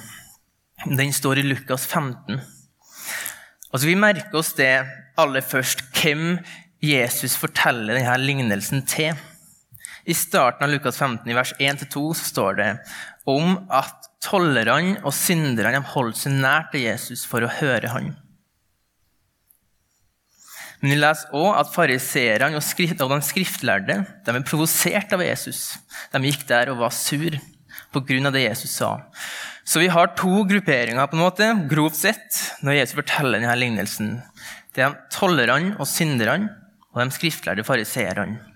Den 0.86 1.14
står 1.14 1.38
i 1.38 1.46
Lukas 1.46 1.86
15. 1.88 2.40
Altså, 3.74 3.86
vi 3.86 3.96
merker 3.96 4.40
oss 4.40 4.56
det 4.58 4.72
aller 5.20 5.46
først, 5.46 5.84
hvem 5.94 6.40
Jesus 6.82 7.36
forteller 7.38 8.00
denne 8.00 8.16
lignelsen 8.18 8.86
til. 8.88 9.14
I 10.10 10.16
starten 10.18 10.66
av 10.66 10.72
Lukas 10.74 10.98
15, 10.98 11.28
i 11.30 11.38
vers 11.38 11.54
1-2, 11.62 12.02
står 12.18 12.58
det 12.58 12.70
om 13.30 13.60
at 13.70 14.10
tollerne 14.26 14.98
og 15.04 15.14
synderne 15.14 15.84
holdt 15.94 16.18
seg 16.24 16.40
nær 16.42 16.66
til 16.74 16.88
Jesus 16.88 17.28
for 17.30 17.46
å 17.46 17.52
høre 17.60 17.92
ham. 17.94 18.10
Men 20.80 20.94
vi 20.94 20.98
leser 20.98 21.36
òg 21.36 21.60
at 21.60 21.72
fariseerne 21.74 22.58
og, 22.58 22.64
og 22.64 23.14
de 23.14 23.20
skriftlærde 23.28 24.00
de 24.26 24.34
er 24.34 24.46
provosert 24.48 25.14
av 25.16 25.24
Jesus. 25.26 25.74
De 26.14 26.22
gikk 26.24 26.46
der 26.50 26.72
og 26.72 26.80
var 26.86 26.96
sur 26.96 27.36
pga. 27.92 28.32
det 28.32 28.46
Jesus 28.46 28.78
sa. 28.80 28.96
Så 29.64 29.84
vi 29.84 29.92
har 29.92 30.16
to 30.18 30.46
grupperinger, 30.50 31.06
på 31.08 31.18
en 31.18 31.22
måte, 31.22 31.50
grovt 31.70 32.00
sett, 32.00 32.40
når 32.66 32.80
Jesus 32.80 32.98
forteller 32.98 33.38
denne 33.44 33.58
lignelsen. 33.60 34.16
Det 34.74 34.86
er 34.86 34.98
tollerne 35.14 35.76
og 35.78 35.86
synderne 35.86 36.50
og 36.96 37.04
de 37.04 37.14
skriftlærde 37.14 37.68
fariseerne. 37.68 38.49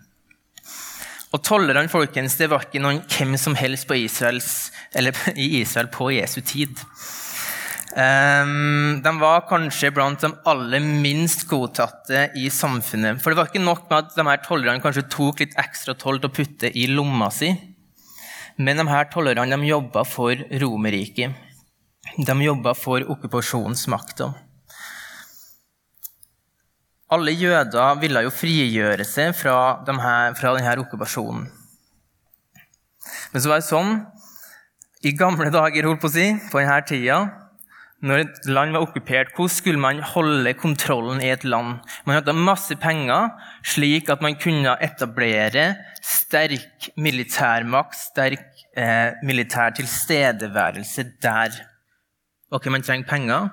Og 1.33 1.41
tollerne 1.41 1.89
folkens, 1.89 2.37
det 2.37 2.51
var 2.51 2.67
ikke 2.67 2.81
noen 2.83 3.01
hvem 3.09 3.33
som 3.41 3.55
helst 3.57 3.89
Israels, 3.97 4.71
i 5.35 5.47
Israel 5.63 5.89
på 5.93 6.11
Jesu 6.13 6.41
tid. 6.45 6.77
Um, 7.93 9.01
de 9.05 9.11
var 9.21 9.43
kanskje 9.45 9.91
blant 9.93 10.21
de 10.21 10.31
aller 10.49 10.81
minst 10.81 11.45
godtatte 11.49 12.27
i 12.37 12.47
samfunnet. 12.53 13.21
For 13.21 13.29
det 13.29 13.37
var 13.37 13.49
ikke 13.51 13.61
nok 13.61 13.85
med 13.89 13.99
at 13.99 14.15
de 14.17 14.25
her 14.29 14.41
tollerne 14.45 14.81
kanskje 14.81 15.05
tok 15.13 15.43
litt 15.43 15.57
ekstra 15.61 15.93
toll 15.97 16.21
til 16.21 16.31
å 16.31 16.33
putte 16.33 16.71
i 16.73 16.87
lomma 16.89 17.29
si. 17.33 17.51
Men 18.57 18.81
de 18.81 18.87
her 18.89 19.09
tollerne 19.13 19.57
de 19.57 19.69
jobba 19.69 20.05
for 20.05 20.37
Romerriket. 20.61 21.33
De 22.17 22.37
jobba 22.45 22.73
for 22.77 23.05
okkupasjonsmakta. 23.13 24.33
Alle 27.13 27.33
jøder 27.35 27.99
ville 28.01 28.23
jo 28.25 28.33
frigjøre 28.33 29.05
seg 29.05 29.35
fra, 29.37 29.83
de 29.85 29.93
her, 30.01 30.33
fra 30.39 30.55
denne 30.57 30.73
okkupasjonen. 30.81 31.45
Men 33.33 33.43
så 33.43 33.51
var 33.51 33.61
det 33.61 33.67
sånn 33.67 33.95
I 35.03 35.11
gamle 35.19 35.49
dager, 35.51 35.89
holdt 35.89 36.01
på 36.01 36.09
å 36.09 36.13
si, 36.13 36.29
på 36.49 36.61
denne 36.61 36.77
tida, 36.87 37.17
når 38.03 38.19
et 38.19 38.47
land 38.51 38.75
var 38.75 38.83
okkupert, 38.83 39.31
hvordan 39.35 39.51
skulle 39.51 39.79
man 39.79 40.01
holde 40.03 40.51
kontrollen 40.59 41.21
i 41.23 41.29
et 41.31 41.45
land? 41.47 41.79
Man 42.03 42.17
hadde 42.17 42.35
masse 42.35 42.75
penger, 42.75 43.29
slik 43.63 44.11
at 44.11 44.23
man 44.23 44.35
kunne 44.35 44.75
etablere 44.83 45.69
sterk 46.03 46.89
militærmakt, 46.99 47.95
sterk 47.95 48.65
eh, 48.75 49.15
militær 49.23 49.71
tilstedeværelse 49.79 51.07
der. 51.23 51.55
Ok, 52.51 52.67
man 52.67 52.83
trenger 52.83 53.07
penger. 53.07 53.51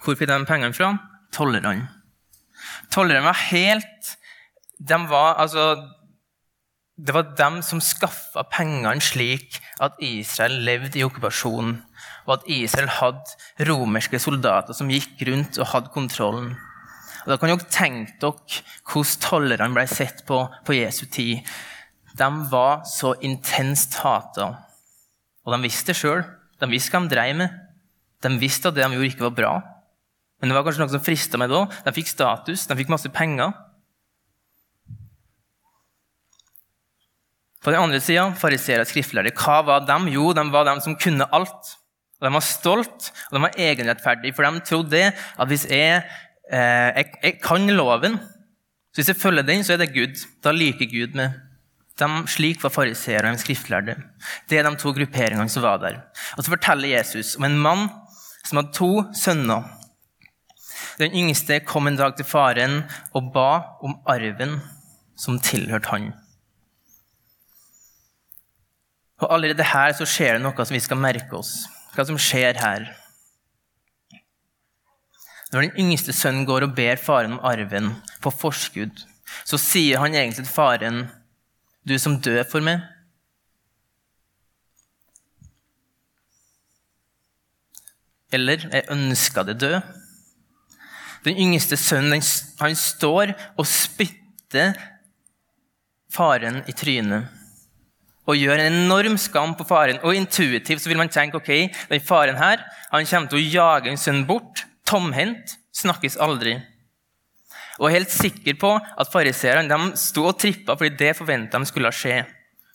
Hvor 0.00 0.16
fikk 0.16 0.32
de 0.32 0.44
pengene 0.48 0.72
fra? 0.72 0.94
Tollerne. 1.36 1.99
Tollerne 2.90 3.30
var 3.30 3.38
helt 3.50 4.16
de 4.80 4.96
var, 5.10 5.34
altså, 5.36 5.76
Det 6.96 7.14
var 7.14 7.34
dem 7.36 7.62
som 7.64 7.80
skaffa 7.80 8.42
pengene 8.52 9.00
slik 9.00 9.56
at 9.80 9.96
Israel 10.04 10.58
levde 10.64 10.98
i 11.00 11.04
okkupasjonen, 11.04 11.78
og 12.26 12.34
at 12.34 12.48
Israel 12.52 12.90
hadde 12.92 13.68
romerske 13.68 14.20
soldater 14.20 14.76
som 14.76 14.90
gikk 14.92 15.22
rundt 15.28 15.56
og 15.58 15.70
hadde 15.72 15.92
kontrollen. 15.94 16.50
Og 17.24 17.32
Da 17.32 17.36
kan 17.36 17.48
dere 17.48 17.72
tenke 17.72 18.18
dere 18.20 18.60
hvordan 18.84 19.24
tollerne 19.24 19.74
ble 19.76 19.86
sett 19.88 20.26
på 20.28 20.42
på 20.66 20.76
Jesu 20.76 21.06
tid. 21.06 21.40
De 22.16 22.28
var 22.52 22.84
så 22.84 23.14
intenst 23.22 23.94
hata. 24.02 24.50
Og 25.46 25.54
de 25.54 25.62
visste 25.62 25.92
det 25.92 26.00
sjøl. 26.00 26.24
De 26.60 26.68
visste 26.68 26.92
hva 26.92 27.04
de 27.06 27.14
drev 27.14 27.36
med. 27.36 27.60
De 28.20 28.36
visste 28.36 28.68
at 28.68 28.74
det 28.76 28.84
de 28.84 28.92
gjorde, 28.92 29.12
ikke 29.12 29.28
var 29.28 29.36
bra. 29.36 29.52
Men 30.40 30.50
det 30.50 30.56
var 30.56 30.64
kanskje 30.64 30.84
noe 30.84 30.92
som 30.92 31.04
frista 31.04 31.40
meg 31.40 31.52
da. 31.52 31.66
De 31.84 31.92
fikk 31.94 32.08
status, 32.10 32.64
de 32.68 32.76
fikk 32.78 32.92
masse 32.92 33.10
penger. 33.12 33.52
På 37.60 37.72
den 37.74 37.82
andre 37.82 38.00
sida, 38.00 38.30
fariseere 38.40 38.86
og 38.86 38.88
skriftlærere, 38.88 39.36
hva 39.36 39.58
var 39.68 39.84
de? 39.84 39.98
Jo, 40.14 40.30
de 40.36 40.46
var 40.52 40.64
de 40.68 40.78
som 40.80 40.96
kunne 40.96 41.28
alt. 41.36 41.76
Og 42.20 42.26
De 42.28 42.32
var 42.36 42.44
stolt 42.44 43.10
og 43.30 43.36
de 43.36 43.42
var 43.46 43.56
egenrettferdige, 43.56 44.34
for 44.36 44.44
de 44.44 44.64
trodde 44.68 45.00
at 45.08 45.48
hvis 45.48 45.64
jeg, 45.68 46.02
eh, 46.52 46.88
jeg, 46.96 47.06
jeg 47.22 47.38
kan 47.40 47.68
loven, 47.72 48.18
så 48.90 49.00
hvis 49.00 49.12
jeg 49.12 49.20
følger 49.20 49.46
den, 49.46 49.64
så 49.64 49.74
er 49.74 49.80
det 49.80 49.94
Gud. 49.94 50.20
Da 50.44 50.52
liker 50.52 50.88
Gud 50.90 51.16
meg. 51.16 51.36
De, 52.00 52.08
slik 52.32 52.62
var 52.64 52.72
fariseere 52.72 53.28
og 53.28 53.36
de 53.36 53.42
skriftlærde. 53.44 53.96
Det 54.48 54.58
er 54.58 54.66
de 54.66 54.72
to 54.80 54.92
grupperingene 54.96 55.52
som 55.52 55.64
var 55.64 55.80
der. 55.82 56.00
Og 56.36 56.44
Så 56.44 56.52
forteller 56.52 56.96
Jesus 56.96 57.36
om 57.36 57.44
en 57.44 57.58
mann 57.60 57.88
som 58.44 58.60
hadde 58.60 58.76
to 58.76 59.04
sønner. 59.16 59.68
Den 61.00 61.14
yngste 61.16 61.62
kom 61.64 61.88
en 61.88 61.96
dag 61.96 62.12
til 62.16 62.26
faren 62.28 62.82
og 63.16 63.30
ba 63.32 63.50
om 63.80 63.94
arven 64.04 64.58
som 65.16 65.38
tilhørte 65.40 65.88
han. 65.88 66.10
Og 69.20 69.32
Allerede 69.32 69.64
her 69.64 69.94
så 69.96 70.04
skjer 70.08 70.36
det 70.36 70.42
noe 70.44 70.66
som 70.66 70.76
vi 70.76 70.82
skal 70.84 71.00
merke 71.00 71.38
oss. 71.38 71.54
Hva 71.94 72.04
som 72.08 72.20
skjer 72.20 72.60
her. 72.60 72.84
Når 75.50 75.66
den 75.66 75.80
yngste 75.86 76.12
sønnen 76.14 76.44
går 76.48 76.68
og 76.68 76.76
ber 76.76 77.00
faren 77.00 77.38
om 77.38 77.44
arven 77.48 77.94
på 78.22 78.32
forskudd, 78.32 79.00
så 79.48 79.58
sier 79.60 79.98
han 80.02 80.14
egentlig 80.14 80.44
til 80.44 80.52
faren, 80.52 81.08
'Du 81.86 81.98
som 81.98 82.20
dør 82.20 82.44
for 82.44 82.60
meg'. 82.60 82.84
Eller 88.32 88.68
'Jeg 88.68 88.84
ønska 88.90 89.42
det 89.42 89.62
død'. 89.62 90.09
Den 91.26 91.36
yngste 91.36 91.76
sønnen 91.76 92.22
han 92.60 92.78
står 92.78 93.34
og 93.58 93.68
spytter 93.68 94.72
faren 96.10 96.62
i 96.66 96.74
trynet 96.76 97.36
og 98.30 98.38
gjør 98.38 98.60
en 98.60 98.76
enorm 98.84 99.16
skam 99.18 99.54
på 99.58 99.66
faren. 99.66 100.00
Og 100.06 100.14
intuitivt 100.14 100.82
så 100.82 100.90
vil 100.90 101.00
man 101.00 101.10
tenke 101.12 101.40
ok, 101.40 101.50
den 101.90 102.04
faren 102.04 102.38
her 102.38 102.62
han 102.90 103.06
kommer 103.06 103.30
til 103.30 103.40
å 103.40 103.46
jage 103.46 103.90
en 103.90 104.00
sønn 104.00 104.24
bort, 104.28 104.64
tomhendt, 104.86 105.56
snakkes 105.76 106.18
aldri. 106.22 106.56
Og 107.80 107.88
er 107.88 107.96
helt 108.00 108.12
sikker 108.12 108.58
på 108.60 108.74
at 108.76 109.12
fariseerne 109.12 109.94
sto 109.98 110.26
og 110.28 110.38
trippa 110.40 110.76
fordi 110.76 110.98
det 111.00 111.14
forventa 111.18 111.58
de 111.58 111.70
skulle 111.70 111.92
skje. 111.94 112.20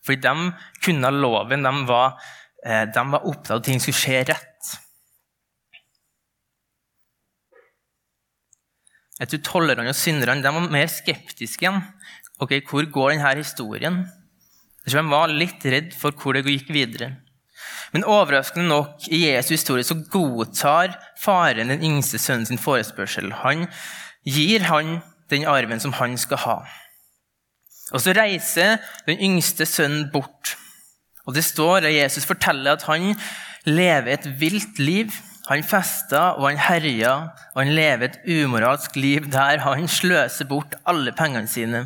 Fordi 0.06 0.22
de 0.24 0.50
kunne 0.86 1.12
loven, 1.14 1.66
de 1.66 1.74
var, 1.90 2.18
eh, 2.66 2.86
de 2.86 3.04
var 3.12 3.26
opptatt 3.26 3.52
av 3.52 3.62
at 3.62 3.68
ting 3.70 3.82
skulle 3.82 4.02
skje 4.02 4.24
rett. 4.32 4.55
Jeg 9.20 9.32
tror 9.32 9.44
Tollerne 9.48 9.92
og 9.94 9.96
synderne 9.96 10.44
var 10.44 10.72
mer 10.72 10.90
skeptiske 10.92 11.64
igjen. 11.64 11.84
Ok, 12.40 12.58
Hvor 12.68 12.84
går 12.92 13.16
denne 13.16 13.36
historien? 13.38 14.02
Jeg 14.86 14.92
tror 14.92 15.02
de 15.02 15.12
var 15.14 15.32
litt 15.32 15.66
redd 15.66 15.94
for 15.96 16.12
hvor 16.12 16.36
det 16.36 16.46
gikk 16.46 16.74
videre. 16.76 17.16
Men 17.94 18.04
overraskende 18.04 18.68
nok 18.68 19.08
i 19.08 19.22
Jesu 19.24 19.54
historie 19.56 19.86
så 19.88 19.96
godtar 20.12 20.98
faren 21.22 21.72
den 21.72 21.84
yngste 21.84 22.20
sønnen 22.20 22.46
sin 22.46 22.60
forespørsel. 22.60 23.32
Han 23.46 23.68
gir 24.28 24.68
han 24.68 25.00
den 25.32 25.48
arven 25.48 25.80
som 25.80 25.96
han 25.96 26.18
skal 26.20 26.44
ha. 26.44 26.58
Og 27.94 28.02
Så 28.02 28.14
reiser 28.18 28.78
den 29.08 29.22
yngste 29.22 29.66
sønnen 29.66 30.10
bort. 30.12 30.58
Og 31.26 31.34
Det 31.34 31.44
står 31.44 31.88
at 31.88 31.96
Jesus 31.96 32.26
forteller 32.26 32.74
at 32.74 32.84
han 32.84 33.16
lever 33.66 34.14
et 34.14 34.28
vilt 34.40 34.80
liv 34.80 35.12
han 35.50 35.66
festa 35.66 36.22
og 36.40 36.48
han 36.48 36.62
herja, 36.62 37.12
og 37.54 37.60
han 37.62 37.76
lever 37.78 38.08
et 38.08 38.22
umoralsk 38.26 38.96
liv 38.98 39.28
der 39.34 39.62
han 39.62 39.88
sløser 39.92 40.48
bort 40.50 40.74
alle 40.90 41.14
pengene 41.16 41.50
sine. 41.50 41.84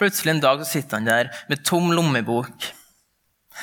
Plutselig 0.00 0.34
en 0.34 0.44
dag 0.44 0.60
så 0.60 0.68
sitter 0.68 1.00
han 1.00 1.08
der 1.08 1.32
med 1.48 1.64
tom 1.64 1.90
lommebok. 1.92 2.70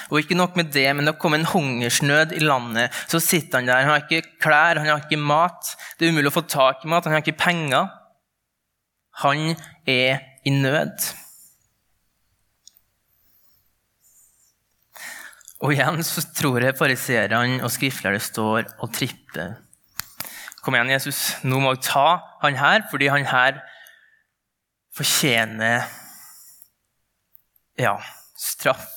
Og 0.09 0.19
ikke 0.21 0.37
nok 0.37 0.55
med 0.55 0.71
det, 0.73 0.87
men 0.95 1.07
det 1.07 1.17
kom 1.17 1.33
en 1.33 1.45
hungersnød 1.45 2.35
i 2.37 2.41
landet. 2.43 2.93
Så 3.09 3.19
sitter 3.19 3.59
han 3.59 3.69
der. 3.69 3.81
Han 3.81 3.89
har 3.89 4.03
ikke 4.05 4.37
klær, 4.41 4.77
han 4.77 4.89
har 4.89 5.05
ikke 5.05 5.17
mat. 5.17 5.73
Det 5.97 6.05
er 6.05 6.13
umulig 6.13 6.29
å 6.29 6.37
få 6.37 6.45
tak 6.49 6.85
i 6.85 6.91
mat, 6.91 7.07
han 7.07 7.17
har 7.17 7.25
ikke 7.25 7.39
penger. 7.39 7.89
Han 9.23 9.55
er 9.89 10.21
i 10.45 10.53
nød. 10.53 11.07
Og 15.63 15.73
igjen 15.73 16.03
så 16.05 16.21
tror 16.37 16.61
jeg 16.61 16.77
fariseerne 16.77 17.63
og 17.65 17.71
skriftlærde 17.73 18.21
står 18.21 18.67
og 18.77 18.91
tripper. 18.93 19.55
Kom 20.61 20.75
igjen, 20.75 20.91
Jesus, 20.93 21.21
nå 21.47 21.61
må 21.63 21.73
vi 21.73 21.85
ta 21.87 22.19
han 22.43 22.59
her, 22.59 22.83
fordi 22.91 23.09
han 23.09 23.25
her 23.29 23.61
fortjener 24.97 25.87
ja, 27.77 27.95
straff. 28.37 28.93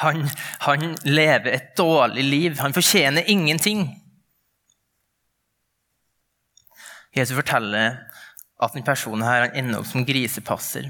Han, 0.00 0.24
han 0.64 0.94
lever 1.04 1.50
et 1.52 1.72
dårlig 1.78 2.24
liv. 2.24 2.58
Han 2.62 2.72
fortjener 2.72 3.26
ingenting. 3.28 3.84
Jesus 7.16 7.36
forteller 7.36 7.98
at 8.60 8.74
denne 8.74 8.86
personen 8.86 9.26
her, 9.26 9.50
ender 9.58 9.82
opp 9.82 9.88
som 9.90 10.06
grisepasser. 10.06 10.88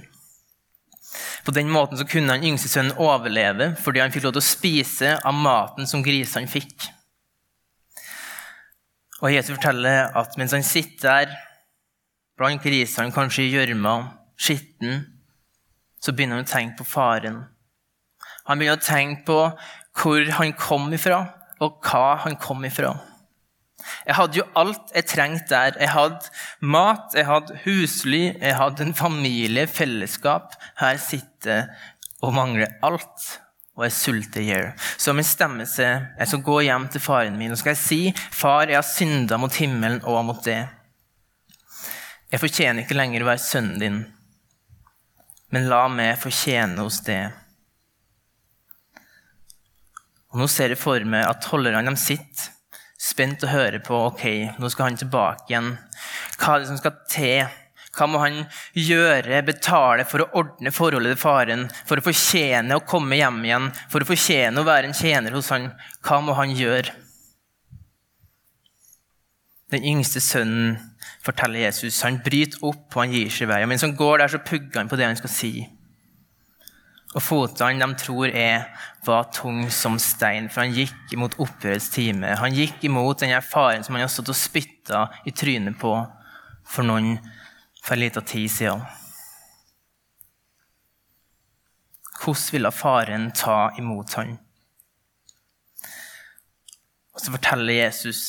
På 1.44 1.54
den 1.54 1.70
måten 1.72 1.98
så 1.98 2.06
kunne 2.06 2.36
han 2.36 2.44
yngste 2.46 2.70
sønnen 2.70 2.98
overleve 3.00 3.72
fordi 3.82 4.02
han 4.02 4.12
fikk 4.14 4.28
lov 4.28 4.36
til 4.36 4.42
å 4.42 4.50
spise 4.50 5.12
av 5.18 5.36
maten 5.36 5.88
som 5.90 6.04
grisene 6.04 6.50
fikk. 6.50 6.88
Og 9.20 9.32
Jesus 9.34 9.56
forteller 9.56 10.14
at 10.16 10.36
mens 10.40 10.54
han 10.56 10.64
sitter 10.64 11.26
der 11.26 11.38
blant 12.40 12.62
grisene, 12.64 13.12
kanskje 13.12 13.44
i 13.44 13.50
gjørma, 13.52 13.94
skitten, 14.40 15.02
så 16.00 16.14
begynner 16.16 16.40
han 16.40 16.46
å 16.46 16.48
tenke 16.48 16.78
på 16.78 16.86
faren. 16.88 17.42
Han 18.48 18.60
begynner 18.60 18.80
å 18.80 18.84
tenke 18.86 19.26
på 19.28 19.40
hvor 20.00 20.30
han 20.38 20.54
kom 20.56 20.88
ifra, 20.96 21.20
og 21.60 21.82
hva 21.84 22.14
han 22.24 22.38
kom 22.40 22.64
ifra. 22.64 22.94
Jeg 24.06 24.16
hadde 24.18 24.40
jo 24.40 24.46
alt 24.58 24.94
jeg 24.94 25.08
trengte 25.10 25.52
der. 25.52 25.78
Jeg 25.80 25.92
hadde 25.94 26.32
mat, 26.60 27.14
jeg 27.16 27.26
hadde 27.28 27.60
husly, 27.64 28.22
jeg 28.32 28.56
hadde 28.58 28.86
en 28.86 28.96
familie, 28.96 29.66
fellesskap. 29.70 30.56
Her 30.80 31.00
sitter 31.00 31.70
og 32.20 32.34
mangler 32.36 32.76
alt, 32.84 33.26
og 33.78 33.86
jeg 33.86 33.96
sulter 33.96 34.42
i 34.42 34.50
hjel. 34.50 34.70
Så 35.00 35.14
min 35.16 35.26
stemme 35.26 35.66
seg 35.68 36.10
jeg 36.18 36.30
skal 36.30 36.44
gå 36.44 36.60
hjem 36.66 36.88
til 36.92 37.04
faren 37.04 37.38
min 37.40 37.54
og 37.54 37.60
skal 37.60 37.74
jeg 37.74 37.82
si, 37.82 38.00
'Far, 38.12 38.68
jeg 38.68 38.76
har 38.76 38.86
synda 38.86 39.38
mot 39.40 39.54
himmelen 39.54 40.04
og 40.04 40.24
mot 40.24 40.44
det.' 40.44 40.68
Jeg 42.30 42.40
fortjener 42.40 42.84
ikke 42.84 42.94
lenger 42.94 43.24
å 43.24 43.26
være 43.26 43.42
sønnen 43.42 43.78
din, 43.82 44.00
men 45.50 45.66
la 45.66 45.88
meg 45.90 46.18
fortjene 46.20 46.78
hos 46.78 47.00
det. 47.02 47.32
Og 50.30 50.38
Nå 50.38 50.46
ser 50.46 50.70
jeg 50.70 50.78
for 50.78 51.02
meg 51.02 51.26
at 51.26 51.42
tollerne 51.42 51.96
sitter 51.98 52.52
spent 53.00 53.46
og 53.46 53.54
hører 53.54 53.80
på 53.84 53.96
ok, 54.10 54.24
nå 54.60 54.68
skal 54.72 54.90
han 54.90 55.00
tilbake 55.00 55.48
igjen. 55.48 55.72
Hva 56.36 56.54
er 56.54 56.62
det 56.62 56.70
som 56.70 56.80
skal 56.80 56.98
til? 57.08 57.56
Hva 57.96 58.06
må 58.06 58.20
han 58.22 58.44
gjøre, 58.76 59.40
betale 59.42 60.04
for 60.06 60.22
å 60.22 60.28
ordne 60.38 60.70
forholdet 60.74 61.16
til 61.16 61.22
faren? 61.22 61.64
For 61.88 61.98
å 61.98 62.04
fortjene 62.04 62.76
å 62.76 62.84
komme 62.86 63.18
hjem 63.18 63.40
igjen, 63.48 63.70
for 63.90 64.04
å 64.04 64.08
fortjene 64.08 64.62
å 64.62 64.68
være 64.68 64.90
en 64.90 64.96
tjener 64.96 65.34
hos 65.34 65.50
han? 65.54 65.72
Hva 66.06 66.20
må 66.22 66.36
han 66.38 66.54
gjøre? 66.54 66.94
Den 69.70 69.86
yngste 69.86 70.22
sønnen 70.22 70.78
forteller 71.24 71.66
Jesus. 71.66 72.02
Han 72.06 72.20
bryter 72.24 72.62
opp 72.66 72.94
og 72.94 73.04
han 73.04 73.12
gir 73.14 73.30
seg 73.32 73.50
vei. 73.50 73.62
Og 73.64 73.70
mens 73.70 73.84
han 73.86 73.96
går 73.98 74.22
der, 74.22 74.32
så 74.32 74.42
pugger 74.44 74.82
han 74.82 74.90
på 74.90 74.98
det 74.98 75.08
han 75.08 75.18
skal 75.18 75.32
si. 75.32 75.52
Og 77.10 77.22
fotene 77.22 77.82
de 77.82 77.98
tror 77.98 78.30
er, 78.30 78.68
var 79.06 79.30
tung 79.34 79.64
som 79.74 79.98
stein, 79.98 80.46
for 80.50 80.62
han 80.62 80.74
gikk 80.76 81.14
imot 81.16 81.34
opprørets 81.42 81.88
time. 81.90 82.36
Han 82.38 82.54
gikk 82.54 82.84
imot 82.86 83.24
den 83.24 83.34
faren 83.42 83.82
som 83.82 83.96
han 83.96 84.04
har 84.04 84.12
stått 84.12 84.30
og 84.30 84.38
spytta 84.38 85.08
i 85.26 85.34
trynet 85.34 85.78
på 85.80 85.94
for 86.70 86.86
noen 86.86 87.16
for 87.82 87.96
en 87.96 88.04
liten 88.04 88.28
tid 88.30 88.46
siden. 88.52 88.84
Hvordan 92.20 92.52
ville 92.52 92.70
faren 92.70 93.30
ta 93.32 93.58
imot 93.80 94.14
han? 94.20 94.36
Og 97.16 97.24
så 97.24 97.32
forteller 97.32 97.80
Jesus 97.80 98.22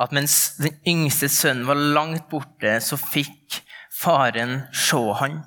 at 0.00 0.12
mens 0.14 0.54
den 0.60 0.78
yngste 0.88 1.28
sønnen 1.28 1.66
var 1.68 1.80
langt 1.96 2.28
borte, 2.30 2.78
så 2.80 2.96
fikk 2.96 3.58
faren 3.92 4.62
se 4.72 5.00
han. 5.18 5.42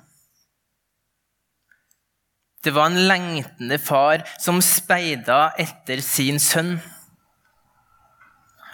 Det 2.66 2.72
var 2.74 2.86
en 2.90 3.06
lengtende 3.06 3.78
far 3.78 4.24
som 4.42 4.56
speida 4.58 5.52
etter 5.62 6.00
sin 6.02 6.40
sønn. 6.42 6.72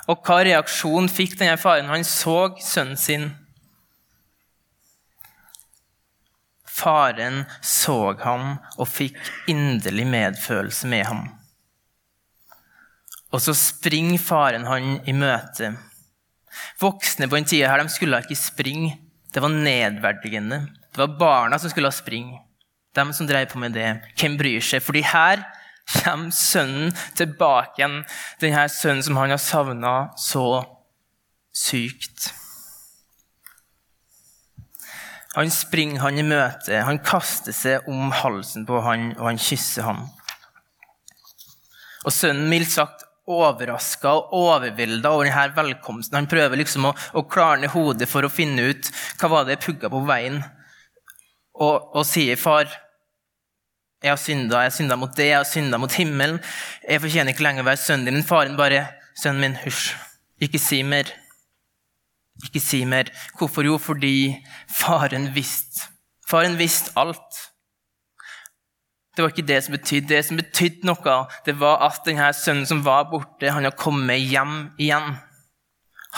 Og 0.09 0.23
hva 0.25 0.39
reaksjon 0.49 1.11
fikk 1.13 1.35
denne 1.37 1.59
faren? 1.61 1.91
Han 1.93 2.07
så 2.09 2.55
sønnen 2.65 2.97
sin. 2.97 3.27
Faren 6.65 7.43
så 7.61 8.15
ham 8.23 8.55
og 8.79 8.89
fikk 8.89 9.19
inderlig 9.53 10.07
medfølelse 10.09 10.89
med 10.89 11.05
ham. 11.11 11.27
Og 13.29 13.45
så 13.45 13.53
springer 13.53 14.23
faren 14.25 14.65
han 14.71 14.95
i 15.05 15.13
møte. 15.13 15.75
Voksne 16.81 17.29
på 17.29 17.37
den 17.37 17.51
tida 17.53 17.69
her, 17.75 17.85
skulle 17.93 18.23
ikke 18.25 18.41
springe. 18.41 18.95
Det 19.29 19.45
var 19.45 19.53
nedverdigende. 19.53 20.63
Det 20.89 21.05
var 21.05 21.19
barna 21.21 21.61
som 21.61 21.69
skulle 21.69 21.93
springe. 21.93 22.41
De 22.97 23.07
som 23.17 23.29
dreier 23.29 23.49
på 23.49 23.61
med 23.61 23.75
det. 23.77 23.89
Hvem 24.21 24.37
bryr 24.41 24.65
seg? 24.65 24.85
Fordi 24.85 25.05
her 25.07 25.43
kommer 26.03 26.31
sønnen 26.37 26.93
tilbake 27.19 27.81
igjen. 27.81 27.99
Denne 28.43 28.69
sønnen 28.73 29.05
som 29.05 29.19
han 29.21 29.33
har 29.33 29.43
savna 29.43 29.97
så 30.21 30.47
sykt. 31.57 32.31
Han 35.33 35.49
springer 35.49 36.03
han 36.03 36.21
i 36.21 36.25
møte, 36.29 36.83
han 36.85 36.99
kaster 37.01 37.55
seg 37.57 37.87
om 37.89 38.11
halsen 38.13 38.67
på 38.69 38.83
han, 38.85 39.15
og 39.17 39.31
han 39.31 39.41
kysser 39.41 39.87
ham. 39.87 40.03
Og 42.05 42.13
sønnen 42.13 42.51
mildt 42.51 42.75
sagt 42.75 43.07
overraska 43.33 44.13
og 44.19 44.35
overvelda 44.37 45.13
over 45.15 45.31
denne 45.31 45.57
velkomsten. 45.57 46.19
Han 46.19 46.29
prøver 46.29 46.61
liksom 46.61 46.91
å, 46.91 46.93
å 47.17 47.25
klarne 47.31 47.71
hodet 47.73 48.11
for 48.11 48.27
å 48.27 48.33
finne 48.33 48.73
ut 48.73 48.91
hva 49.21 49.31
var 49.33 49.47
det 49.47 49.57
jeg 49.57 49.65
pugga 49.69 49.93
på 49.93 50.03
veien, 50.09 50.43
og, 51.63 51.93
og 51.97 52.07
sier, 52.09 52.37
'Far, 52.37 52.67
jeg 54.03 54.11
har 54.11 54.19
synda, 54.19 54.65
jeg 54.65 54.71
har 54.73 54.77
synda 54.77 54.99
mot 54.99 55.17
det, 55.17 55.29
jeg 55.31 55.39
har 55.39 55.49
synda 55.49 55.79
mot 55.79 55.95
himmelen.' 55.95 56.41
'Jeg 56.89 57.01
fortjener 57.05 57.33
ikke 57.33 57.47
lenger 57.47 57.63
å 57.63 57.71
være 57.71 57.85
sønnen 57.85 58.07
din.' 58.07 58.21
Men 58.21 58.27
faren 58.29 58.57
bare 58.59 58.87
'Sønnen 59.15 59.41
min, 59.41 59.59
hysj. 59.65 59.93
Ikke 60.41 60.59
si 60.59 60.83
mer.' 60.83 61.13
Ikke 62.45 62.61
si 62.61 62.85
mer. 62.85 63.11
Hvorfor? 63.39 63.63
Jo, 63.63 63.79
fordi 63.79 64.35
faren 64.81 65.29
visste. 65.35 65.89
Faren 66.29 66.57
visste 66.59 66.91
alt. 66.97 67.39
Det 69.13 69.23
var 69.23 69.31
ikke 69.35 69.45
det 69.49 69.59
som 69.65 69.75
betydde 69.77 70.09
Det 70.09 70.25
som 70.25 70.39
betydde 70.41 70.89
noe, 70.89 71.17
det 71.45 71.59
var 71.61 71.83
at 71.85 72.01
denne 72.07 72.31
sønnen 72.33 72.67
som 72.67 72.81
var 72.85 73.11
borte, 73.11 73.51
han 73.51 73.67
hadde 73.67 73.77
kommet 73.77 74.25
hjem 74.25 74.73
igjen. 74.81 75.19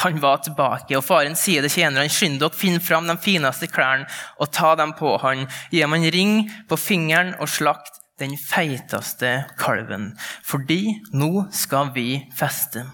Han 0.02 0.18
var 0.18 0.40
tilbake, 0.42 0.96
og 0.98 1.04
faren 1.06 1.36
sier 1.38 1.62
det 1.62 1.70
tjenerne, 1.70 2.10
skynd 2.10 2.40
dere, 2.42 2.54
finn 2.54 2.80
fram 2.82 3.06
de 3.06 3.14
fineste 3.22 3.68
klærne 3.70 4.08
og 4.42 4.50
ta 4.54 4.72
dem 4.78 4.94
på 4.98 5.12
han. 5.22 5.46
Gi 5.70 5.84
ham 5.84 5.94
en 5.94 6.08
ring 6.10 6.34
på 6.70 6.78
fingeren 6.80 7.34
og 7.38 7.50
slakt 7.52 8.00
den 8.18 8.34
feiteste 8.38 9.44
kalven. 9.58 10.12
Fordi 10.46 10.96
nå 11.14 11.46
skal 11.54 11.92
vi 11.94 12.24
feste. 12.34 12.84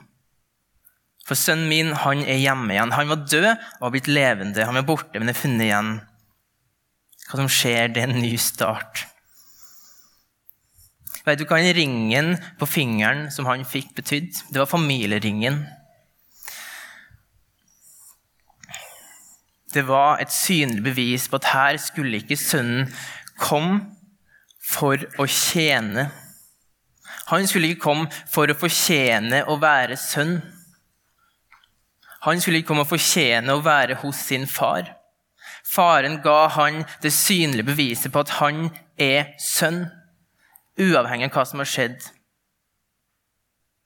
For 1.25 1.39
sønnen 1.39 1.69
min, 1.71 1.93
han 2.05 2.25
er 2.25 2.41
hjemme 2.43 2.75
igjen. 2.75 2.93
Han 2.97 3.13
var 3.13 3.25
død 3.25 3.49
og 3.53 3.85
har 3.87 3.95
blitt 3.95 4.11
levende. 4.11 4.67
Han 4.67 4.81
var 4.81 4.89
borte, 4.89 5.21
men 5.21 5.33
er 5.33 5.39
funnet 5.39 5.69
igjen. 5.69 5.93
Hva 7.31 7.39
som 7.39 7.51
skjer, 7.53 7.93
det 7.95 8.03
er 8.03 8.11
en 8.11 8.21
ny 8.25 8.35
start. 8.41 9.07
Vet 11.25 11.39
du 11.39 11.45
hva 11.47 11.61
den 11.61 11.77
ringen 11.77 12.33
på 12.59 12.67
fingeren 12.69 13.29
som 13.33 13.47
han 13.47 13.63
fikk, 13.69 13.93
betydde? 13.97 14.49
Det 14.51 14.59
var 14.59 14.69
familieringen. 14.69 15.63
Det 19.73 19.87
var 19.87 20.19
et 20.19 20.33
synlig 20.35 20.83
bevis 20.83 21.29
på 21.31 21.39
at 21.39 21.51
her 21.53 21.79
skulle 21.79 22.21
ikke 22.23 22.39
sønnen 22.39 22.91
komme 23.39 23.81
for 24.71 25.01
å 25.19 25.27
tjene. 25.31 26.09
Han 27.31 27.47
skulle 27.47 27.71
ikke 27.71 27.85
komme 27.85 28.23
for 28.31 28.51
å 28.51 28.59
fortjene 28.59 29.45
å 29.47 29.59
være 29.63 29.99
sønn. 30.01 30.41
Han 32.27 32.43
skulle 32.43 32.61
ikke 32.61 32.73
komme 32.73 32.85
og 32.85 32.91
fortjene 32.91 33.55
å 33.55 33.63
være 33.65 34.01
hos 34.03 34.27
sin 34.27 34.47
far. 34.51 34.91
Faren 35.71 36.19
ga 36.25 36.49
han 36.57 36.83
det 37.03 37.13
synlige 37.15 37.71
beviset 37.71 38.13
på 38.13 38.25
at 38.25 38.35
han 38.41 38.69
er 38.99 39.31
sønn 39.41 39.85
uavhengig 40.81 41.29
av 41.29 41.37
hva 41.37 41.45
som 41.47 41.63
har 41.63 41.71
skjedd. 41.71 42.09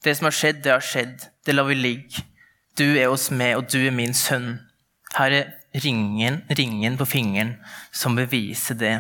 Det 0.05 0.15
som 0.17 0.29
har 0.29 0.37
skjedd, 0.37 0.63
det 0.65 0.73
har 0.73 0.85
skjedd. 0.85 1.29
Det 1.45 1.55
lar 1.55 1.69
vi 1.69 1.77
ligge. 1.79 2.25
Du 2.79 2.87
er 2.97 3.09
hos 3.13 3.31
meg, 3.31 3.57
og 3.59 3.69
du 3.73 3.79
er 3.85 3.95
min 3.95 4.15
sønn. 4.17 4.59
Her 5.15 5.33
er 5.33 5.53
ringen, 5.75 6.43
ringen 6.49 6.97
på 6.99 7.07
fingeren 7.09 7.57
som 7.93 8.17
beviser 8.19 8.79
det. 8.79 8.95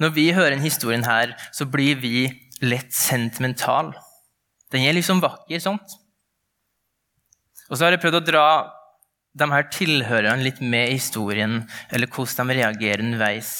Når 0.00 0.14
vi 0.16 0.30
hører 0.32 0.54
denne 0.54 0.66
historien 0.66 1.04
her, 1.04 1.34
så 1.52 1.66
blir 1.68 1.98
vi 2.00 2.28
lett 2.62 2.94
sentimental. 2.94 3.92
Den 4.72 4.86
er 4.86 4.96
liksom 4.96 5.20
vakker, 5.22 5.60
sånt. 5.60 5.98
Og 7.68 7.76
så 7.76 7.84
har 7.84 7.94
jeg 7.94 8.02
prøvd 8.02 8.20
å 8.20 8.24
dra 8.24 8.46
de 9.32 9.48
her 9.48 9.68
tilhørerne 9.72 10.44
litt 10.44 10.60
med 10.60 10.90
i 10.90 10.96
historien, 10.98 11.62
eller 11.90 12.10
hvordan 12.12 12.50
de 12.50 12.58
reagerer 12.58 13.04
underveis. 13.04 13.52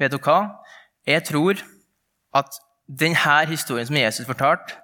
Vet 0.00 0.14
du 0.14 0.18
hva? 0.20 0.38
Jeg 1.06 1.24
tror 1.28 1.60
at 2.36 2.56
denne 2.88 3.34
historien 3.50 3.88
som 3.88 3.98
Jesus 3.98 4.28
fortalte, 4.28 4.81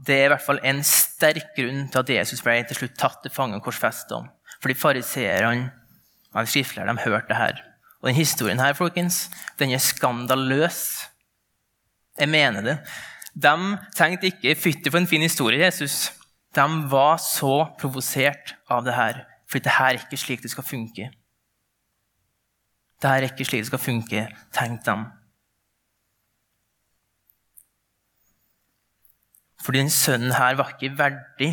det 0.00 0.16
er 0.16 0.24
i 0.24 0.32
hvert 0.32 0.44
fall 0.44 0.60
en 0.66 0.80
sterk 0.86 1.52
grunn 1.56 1.86
til 1.92 2.00
at 2.00 2.10
Jesus 2.16 2.42
ble 2.42 2.56
til 2.66 2.78
slutt 2.78 2.96
tatt 2.98 3.20
til 3.22 3.34
fange 3.34 3.58
og 3.58 3.64
korsfestet. 3.66 4.30
Fordi 4.62 4.78
fariseerne 4.78 5.70
og 6.32 6.48
skriftlærerne 6.48 6.96
de 6.98 7.04
hørte 7.04 7.28
det 7.28 7.38
her. 7.38 7.62
Og 8.00 8.08
denne 8.08 8.18
historien 8.18 8.60
her, 8.60 8.74
folkens, 8.74 9.28
den 9.58 9.70
er 9.70 9.82
skandaløs. 9.82 11.08
Jeg 12.18 12.28
mener 12.28 12.60
det. 12.60 12.78
De 13.34 13.78
tenkte 13.96 14.26
ikke 14.26 14.54
'fytti 14.54 14.90
for 14.90 14.98
en 14.98 15.06
fin 15.06 15.22
historie', 15.22 15.64
Jesus. 15.64 16.12
De 16.54 16.90
var 16.90 17.16
så 17.16 17.66
provosert 17.80 18.56
av 18.68 18.84
det 18.84 18.94
her, 18.94 19.24
fordi 19.48 19.64
det 19.64 19.72
her 19.72 19.94
er 19.94 19.98
ikke 20.02 20.16
slik 20.16 20.42
det 20.42 20.50
skal 20.50 20.64
funke. 20.64 21.10
Det 23.02 23.10
her 23.10 23.16
er 23.16 23.32
ikke 23.32 23.44
slik 23.44 23.60
det 23.60 23.66
skal 23.66 23.78
funke, 23.78 24.28
tenkte 24.52 24.90
de. 24.90 25.21
Fordi 29.62 29.82
den 29.82 29.92
sønnen 29.94 30.34
her 30.36 30.56
var 30.58 30.74
ikke 30.74 30.96
verdig 30.98 31.52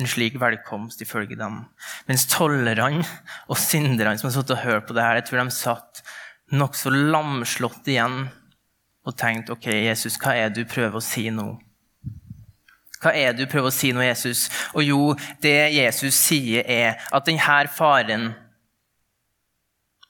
en 0.00 0.08
slik 0.10 0.40
velkomst, 0.40 1.02
ifølge 1.04 1.36
dem. 1.38 1.60
Mens 2.08 2.26
tollerne 2.26 3.04
og 3.46 3.58
synderne 3.60 4.18
som 4.18 4.28
har 4.28 4.34
sittet 4.34 4.56
og 4.56 4.64
hørt 4.64 4.88
på 4.88 4.96
det 4.96 5.04
her, 5.04 5.20
jeg 5.20 5.28
tror 5.28 5.42
de 5.42 5.54
satt 5.54 6.02
nokså 6.54 6.90
lamslått 6.90 7.92
igjen 7.92 8.24
og 9.04 9.16
tenkte 9.20 9.54
ok, 9.54 9.68
Jesus, 9.84 10.16
hva 10.20 10.34
er 10.38 10.50
det 10.50 10.64
du 10.64 10.70
prøver 10.70 10.98
å 10.98 11.04
si 11.04 11.28
nå? 11.30 11.46
Hva 13.04 13.12
er 13.12 13.34
det 13.34 13.44
du 13.44 13.50
prøver 13.52 13.68
å 13.68 13.74
si 13.74 13.92
nå, 13.92 14.00
Jesus? 14.00 14.46
Og 14.72 14.86
jo, 14.86 15.00
det 15.44 15.74
Jesus 15.76 16.16
sier, 16.16 16.64
er 16.64 17.02
at 17.12 17.26
denne 17.28 17.66
faren 17.76 18.30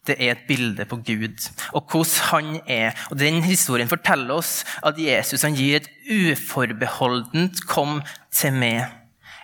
det 0.06 0.16
er 0.18 0.34
et 0.34 0.46
bilde 0.48 0.84
på 0.88 0.96
Gud 1.06 1.48
og 1.72 1.86
hvordan 1.90 2.28
han 2.30 2.60
er. 2.66 2.92
Og 3.10 3.18
Den 3.18 3.42
historien 3.42 3.88
forteller 3.88 4.34
oss 4.34 4.64
at 4.84 4.98
Jesus 4.98 5.42
han 5.42 5.56
gir 5.56 5.76
et 5.76 5.88
uforbeholdent 6.10 7.66
'kom 7.66 8.02
til 8.32 8.52
meg'. 8.52 8.90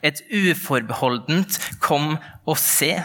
Et 0.02 0.20
uforbeholdent 0.32 1.76
'kom 1.80 2.18
og 2.46 2.56
se'. 2.56 3.02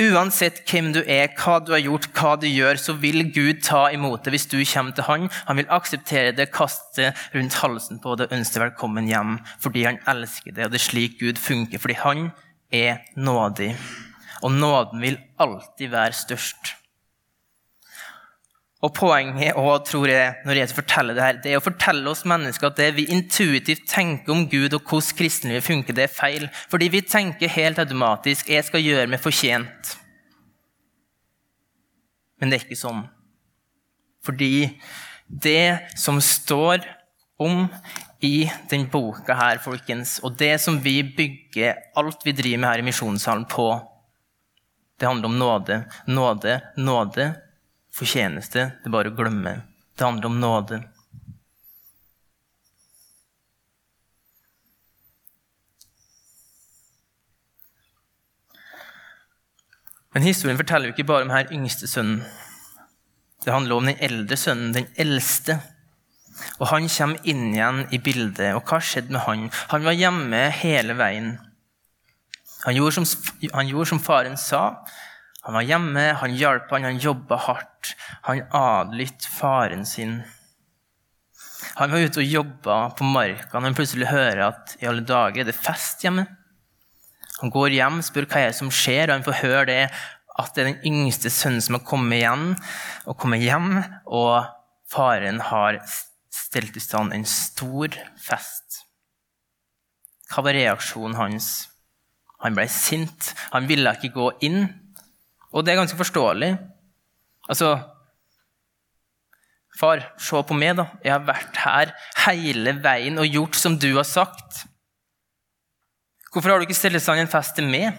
Uansett 0.00 0.62
hvem 0.70 0.92
du 0.92 1.02
er, 1.04 1.28
hva 1.36 1.58
du 1.60 1.72
har 1.74 1.82
gjort, 1.84 2.06
hva 2.16 2.36
du 2.40 2.46
gjør, 2.48 2.78
så 2.80 2.94
vil 2.96 3.26
Gud 3.34 3.60
ta 3.62 3.90
imot 3.92 4.24
det 4.24 4.32
hvis 4.32 4.46
du 4.46 4.56
kommer 4.64 4.92
til 4.96 5.04
Han. 5.04 5.28
Han 5.46 5.56
vil 5.56 5.68
akseptere 5.68 6.32
det, 6.32 6.48
kaste 6.52 7.12
rundt 7.34 7.54
halsen 7.60 8.00
på 8.00 8.16
det 8.16 8.30
ønske 8.32 8.58
deg 8.58 8.70
velkommen 8.70 9.10
hjem 9.10 9.38
fordi 9.60 9.84
han 9.84 10.00
elsker 10.08 10.56
det. 10.56 10.64
Og 10.64 10.72
det 10.72 10.80
er 10.80 10.88
slik 10.88 11.20
Gud 11.20 11.36
funker, 11.36 11.78
fordi 11.78 11.94
han 12.00 12.30
er 12.72 13.04
nådig. 13.16 13.76
Og 14.42 14.52
nåden 14.52 15.02
vil 15.02 15.18
alltid 15.40 15.92
være 15.92 16.12
størst. 16.16 16.76
Og 18.82 18.90
Poenget 18.94 19.54
og, 19.54 19.84
tror 19.86 20.10
jeg, 20.10 20.34
når 20.44 20.58
jeg 20.58 20.74
forteller 20.74 21.14
det 21.14 21.22
her, 21.22 21.36
det 21.42 21.52
er 21.52 21.60
å 21.60 21.62
fortelle 21.62 22.10
oss 22.10 22.24
mennesker 22.26 22.66
at 22.66 22.80
det 22.80 22.88
vi 22.96 23.04
intuitivt 23.14 23.84
tenker 23.86 24.34
om 24.34 24.48
Gud 24.50 24.74
og 24.74 24.82
hvordan 24.82 25.18
kristenlivet 25.20 25.66
funker, 25.68 25.94
det 25.94 26.08
er 26.08 26.16
feil. 26.16 26.48
Fordi 26.70 26.88
vi 26.90 27.04
tenker 27.06 27.48
helt 27.48 27.78
automatisk 27.78 28.48
'jeg 28.48 28.64
skal 28.64 28.82
gjøre 28.82 29.06
meg 29.06 29.20
fortjent'. 29.20 29.96
Men 32.40 32.50
det 32.50 32.58
er 32.58 32.66
ikke 32.66 32.86
sånn. 32.88 33.08
Fordi 34.24 34.80
det 35.30 35.94
som 35.94 36.20
står 36.20 36.82
om 37.38 37.68
i 38.20 38.50
den 38.70 38.88
boka 38.90 39.34
her, 39.34 39.58
folkens, 39.58 40.18
og 40.24 40.36
det 40.38 40.60
som 40.60 40.80
vi 40.82 41.02
bygger 41.02 41.74
alt 41.96 42.24
vi 42.24 42.32
driver 42.32 42.58
med 42.58 42.68
her 42.68 42.78
i 42.78 42.82
Misjonssalen 42.82 43.46
på, 43.46 43.91
det 45.02 45.06
handler 45.06 45.26
om 45.26 45.38
nåde, 45.38 45.84
nåde, 46.06 46.60
nåde 46.76 47.34
fortjeneste. 47.90 48.68
Det 48.78 48.86
er 48.86 48.92
bare 48.94 49.10
å 49.10 49.16
glemme. 49.18 49.56
Det 49.98 50.04
handler 50.04 50.28
om 50.30 50.36
nåde. 50.38 50.78
Men 60.14 60.22
historien 60.22 60.62
forteller 60.62 60.86
jo 60.86 60.94
ikke 60.94 61.10
bare 61.10 61.26
om 61.26 61.34
her 61.34 61.50
yngste 61.50 61.90
sønnen. 61.90 62.22
Det 63.42 63.50
handler 63.50 63.74
om 63.74 63.90
den 63.90 63.98
eldre 63.98 64.38
sønnen, 64.38 64.70
den 64.78 64.86
eldste. 64.94 65.58
Og 66.60 66.68
Han 66.70 66.86
kommer 66.86 67.26
inn 67.26 67.48
igjen 67.56 67.88
i 67.90 67.98
bildet. 67.98 68.54
Og 68.54 68.62
hva 68.70 68.78
skjedde 68.78 69.18
med 69.18 69.26
han? 69.26 69.48
Han 69.74 69.82
var 69.82 69.98
hjemme 69.98 70.50
hele 70.62 70.94
veien. 70.94 71.40
Han 72.64 72.76
gjorde 72.76 72.94
som, 73.00 73.06
han 73.52 73.70
gjorde 73.70 73.90
som 73.90 74.02
faren 74.02 74.36
sa. 74.38 74.84
Han 75.42 75.56
var 75.58 75.66
hjemme, 75.66 76.04
han 76.20 76.36
hjalp 76.38 76.70
han, 76.70 76.86
han 76.86 77.00
jobba 77.02 77.40
hardt. 77.48 77.96
Han 78.28 78.44
adlydt 78.54 79.26
faren 79.26 79.86
sin. 79.86 80.20
Han 81.74 81.90
var 81.90 82.04
ute 82.04 82.20
og 82.22 82.28
jobba 82.28 82.78
på 82.98 83.06
marka 83.08 83.58
når 83.58 83.70
han 83.70 83.76
plutselig 83.78 84.10
hører 84.10 84.44
at 84.50 84.76
i 84.82 84.86
alle 84.90 85.04
dager 85.06 85.42
er 85.42 85.48
det 85.48 85.56
fest 85.56 86.04
hjemme. 86.04 86.26
Han 87.40 87.50
går 87.50 87.74
hjem, 87.74 88.02
spør 88.06 88.28
hva 88.30 88.42
er 88.42 88.52
det 88.52 88.58
som 88.60 88.70
skjer, 88.70 89.08
og 89.08 89.16
han 89.16 89.26
får 89.26 89.40
høre 89.40 89.64
det 89.70 89.82
at 90.38 90.54
det 90.54 90.62
er 90.62 90.68
den 90.70 90.86
yngste 90.88 91.32
sønnen 91.32 91.64
som 91.64 91.76
har 91.76 91.84
kommet 91.84 92.20
igjen 92.20 92.52
og 93.08 93.18
kommet 93.20 93.42
hjem, 93.42 93.82
og 94.06 94.46
faren 94.92 95.42
har 95.50 95.80
stelt 96.32 96.76
i 96.78 96.82
stand 96.84 97.12
en 97.16 97.26
stor 97.28 97.98
fest. 98.20 98.84
Hva 100.30 100.46
var 100.46 100.56
reaksjonen 100.56 101.18
hans? 101.18 101.50
Han 102.42 102.56
ble 102.56 102.66
sint. 102.70 103.32
Han 103.52 103.68
ville 103.70 103.94
ikke 103.96 104.14
gå 104.14 104.28
inn. 104.48 104.66
Og 105.52 105.64
det 105.64 105.72
er 105.72 105.82
ganske 105.82 105.98
forståelig. 105.98 106.54
Altså 107.48 107.76
Far, 109.80 110.02
se 110.20 110.36
på 110.44 110.54
meg, 110.54 110.76
da. 110.76 110.84
Jeg 111.00 111.14
har 111.14 111.22
vært 111.24 111.56
her 111.62 111.92
hele 112.26 112.74
veien 112.84 113.16
og 113.18 113.26
gjort 113.26 113.56
som 113.56 113.78
du 113.80 113.88
har 113.96 114.06
sagt. 114.06 114.66
Hvorfor 116.32 116.52
har 116.52 116.60
du 116.60 116.66
ikke 116.66 116.76
i 116.92 117.20
en 117.20 117.28
fest 117.28 117.56
til 117.56 117.64
meg? 117.68 117.96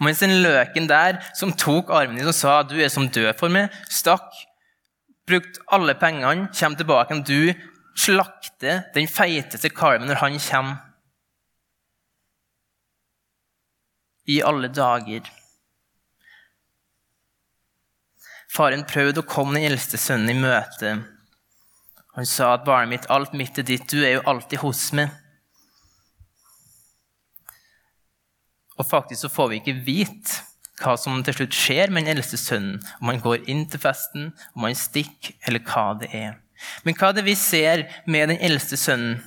Mens 0.00 0.20
den 0.20 0.42
løken 0.42 0.88
der 0.88 1.20
som 1.38 1.52
tok 1.52 1.90
armen 1.90 2.18
din 2.18 2.28
og 2.28 2.34
sa 2.34 2.62
du 2.62 2.76
er 2.80 2.88
som 2.88 3.08
død 3.08 3.34
for 3.38 3.48
meg, 3.48 3.72
stakk, 3.90 4.32
brukt 5.28 5.58
alle 5.72 5.94
pengene, 5.94 6.48
kommer 6.52 6.76
tilbake 6.76 7.14
og 7.14 7.26
du 7.26 7.52
slakter 7.96 8.82
den 8.94 9.08
feiteste 9.08 9.68
kalven 9.68 10.08
når 10.08 10.20
han 10.24 10.40
kommer. 10.40 10.91
I 14.26 14.42
alle 14.42 14.68
dager. 14.68 15.26
Faren 18.52 18.84
prøvde 18.84 19.22
å 19.22 19.26
komme 19.26 19.56
den 19.56 19.72
eldste 19.72 19.98
sønnen 19.98 20.34
i 20.34 20.38
møte. 20.38 20.92
Han 22.12 22.28
sa 22.28 22.52
at 22.54 22.66
'barnet 22.66 22.90
mitt, 22.90 23.10
alt 23.10 23.32
mitt 23.32 23.58
er 23.58 23.64
ditt, 23.64 23.88
du 23.88 24.04
er 24.04 24.18
jo 24.18 24.26
alltid 24.26 24.58
hos 24.60 24.92
meg'. 24.92 25.10
Og 28.78 28.86
faktisk 28.86 29.20
så 29.22 29.28
får 29.32 29.48
vi 29.48 29.60
ikke 29.60 29.84
vite 29.86 30.42
hva 30.82 30.96
som 30.98 31.22
til 31.24 31.36
slutt 31.36 31.56
skjer 31.56 31.92
med 31.92 32.04
den 32.04 32.16
eldste 32.16 32.36
sønnen. 32.40 32.80
Om 33.00 33.12
han 33.12 33.20
går 33.22 33.48
inn 33.48 33.66
til 33.70 33.80
festen, 33.80 34.32
om 34.56 34.66
han 34.66 34.74
stikker, 34.74 35.36
eller 35.46 35.62
hva 35.68 35.92
det 36.00 36.10
er. 36.16 36.38
Men 36.84 36.96
hva 36.98 37.10
er 37.10 37.18
det 37.18 37.26
vi 37.26 37.34
ser 37.38 37.86
med 38.06 38.28
den 38.32 38.40
eldste 38.42 38.76
sønnen? 38.76 39.22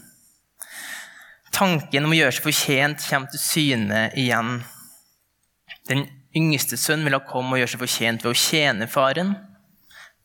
Tanken 1.56 2.04
om 2.04 2.12
å 2.12 2.18
gjøre 2.18 2.36
seg 2.36 2.44
fortjent 2.44 3.06
kommer 3.08 3.32
til 3.32 3.40
syne 3.40 4.02
igjen. 4.20 4.58
Den 5.90 6.08
yngste 6.36 6.78
sønnen 6.78 7.06
vil 7.06 7.18
ha 7.18 7.24
komme 7.26 7.56
og 7.56 7.62
gjøre 7.62 7.74
seg 7.76 7.84
fortjent 7.84 8.26
ved 8.26 8.34
å 8.34 8.40
tjene 8.40 8.88
faren. 8.92 9.36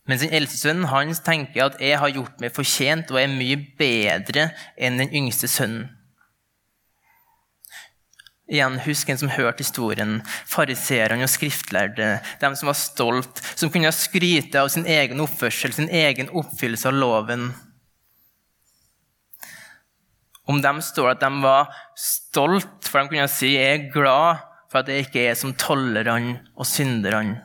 Mens 0.08 0.24
den 0.24 0.34
eldste 0.34 0.58
sønnen 0.58 0.88
hans 0.90 1.20
tenker 1.22 1.66
at 1.68 1.80
'jeg 1.80 1.98
har 1.98 2.10
gjort 2.10 2.40
meg 2.40 2.52
fortjent' 2.52 3.10
og 3.10 3.20
er 3.20 3.28
mye 3.28 3.56
bedre 3.78 4.50
enn 4.76 4.98
den 4.98 5.12
yngste 5.12 5.46
sønnen. 5.48 5.88
Igjen, 8.50 8.80
Husk 8.82 9.08
en 9.08 9.18
som 9.18 9.30
hørte 9.30 9.62
historien. 9.62 10.22
Fariseerne 10.26 11.22
og 11.22 11.30
skriftlærde. 11.30 12.20
De 12.40 12.56
som 12.56 12.66
var 12.66 12.74
stolt, 12.74 13.42
som 13.54 13.70
kunne 13.70 13.92
skryte 13.92 14.58
av 14.58 14.68
sin 14.68 14.86
egen 14.86 15.20
oppførsel, 15.20 15.72
sin 15.72 15.88
egen 15.88 16.28
oppfyllelse 16.28 16.88
av 16.90 16.94
loven. 16.94 17.54
Om 20.48 20.60
dem 20.60 20.82
står 20.82 21.12
det 21.12 21.16
at 21.16 21.20
de 21.28 21.42
var 21.42 21.70
stolt, 21.94 22.88
for 22.88 22.98
de 22.98 23.08
kunne 23.08 23.28
si 23.28 23.54
'jeg 23.54 23.78
er 23.78 23.92
glad' 23.92 24.49
for 24.70 24.83
at 24.83 24.90
jeg 24.90 25.09
ikke 25.09 25.24
er 25.26 25.38
som 25.38 25.54
tollerne 25.59 26.38
og 26.54 26.68
synderne. 26.68 27.40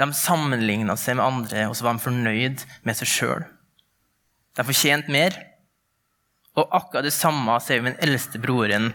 De 0.00 0.08
sammenligna 0.16 0.96
seg 0.96 1.18
med 1.18 1.26
andre, 1.26 1.66
og 1.68 1.76
så 1.76 1.84
var 1.84 1.96
de 1.96 2.04
fornøyd 2.04 2.62
med 2.88 2.96
seg 2.96 3.08
sjøl. 3.08 3.46
De 4.56 4.64
fortjente 4.64 5.12
mer. 5.12 5.36
Og 6.58 6.72
akkurat 6.76 7.06
det 7.06 7.14
samme 7.14 7.56
ser 7.62 7.80
vi 7.80 7.88
med 7.88 7.96
den 7.98 8.08
eldste 8.08 8.40
broren. 8.42 8.90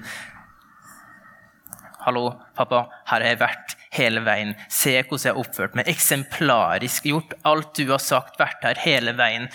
Hallo, 2.05 2.27
pappa, 2.57 2.83
her 3.09 3.23
har 3.23 3.31
jeg 3.31 3.41
vært 3.41 3.77
hele 3.97 4.21
veien. 4.25 4.53
Se 4.69 4.93
hvordan 4.99 5.23
jeg 5.23 5.33
har 5.33 5.41
oppført 5.41 5.77
meg. 5.77 5.89
Eksemplarisk 5.89 7.07
gjort. 7.09 7.33
Alt 7.47 7.73
du 7.79 7.87
har 7.89 8.03
sagt, 8.03 8.37
vært 8.41 8.65
her 8.65 8.81
hele 8.83 9.15
veien. 9.17 9.47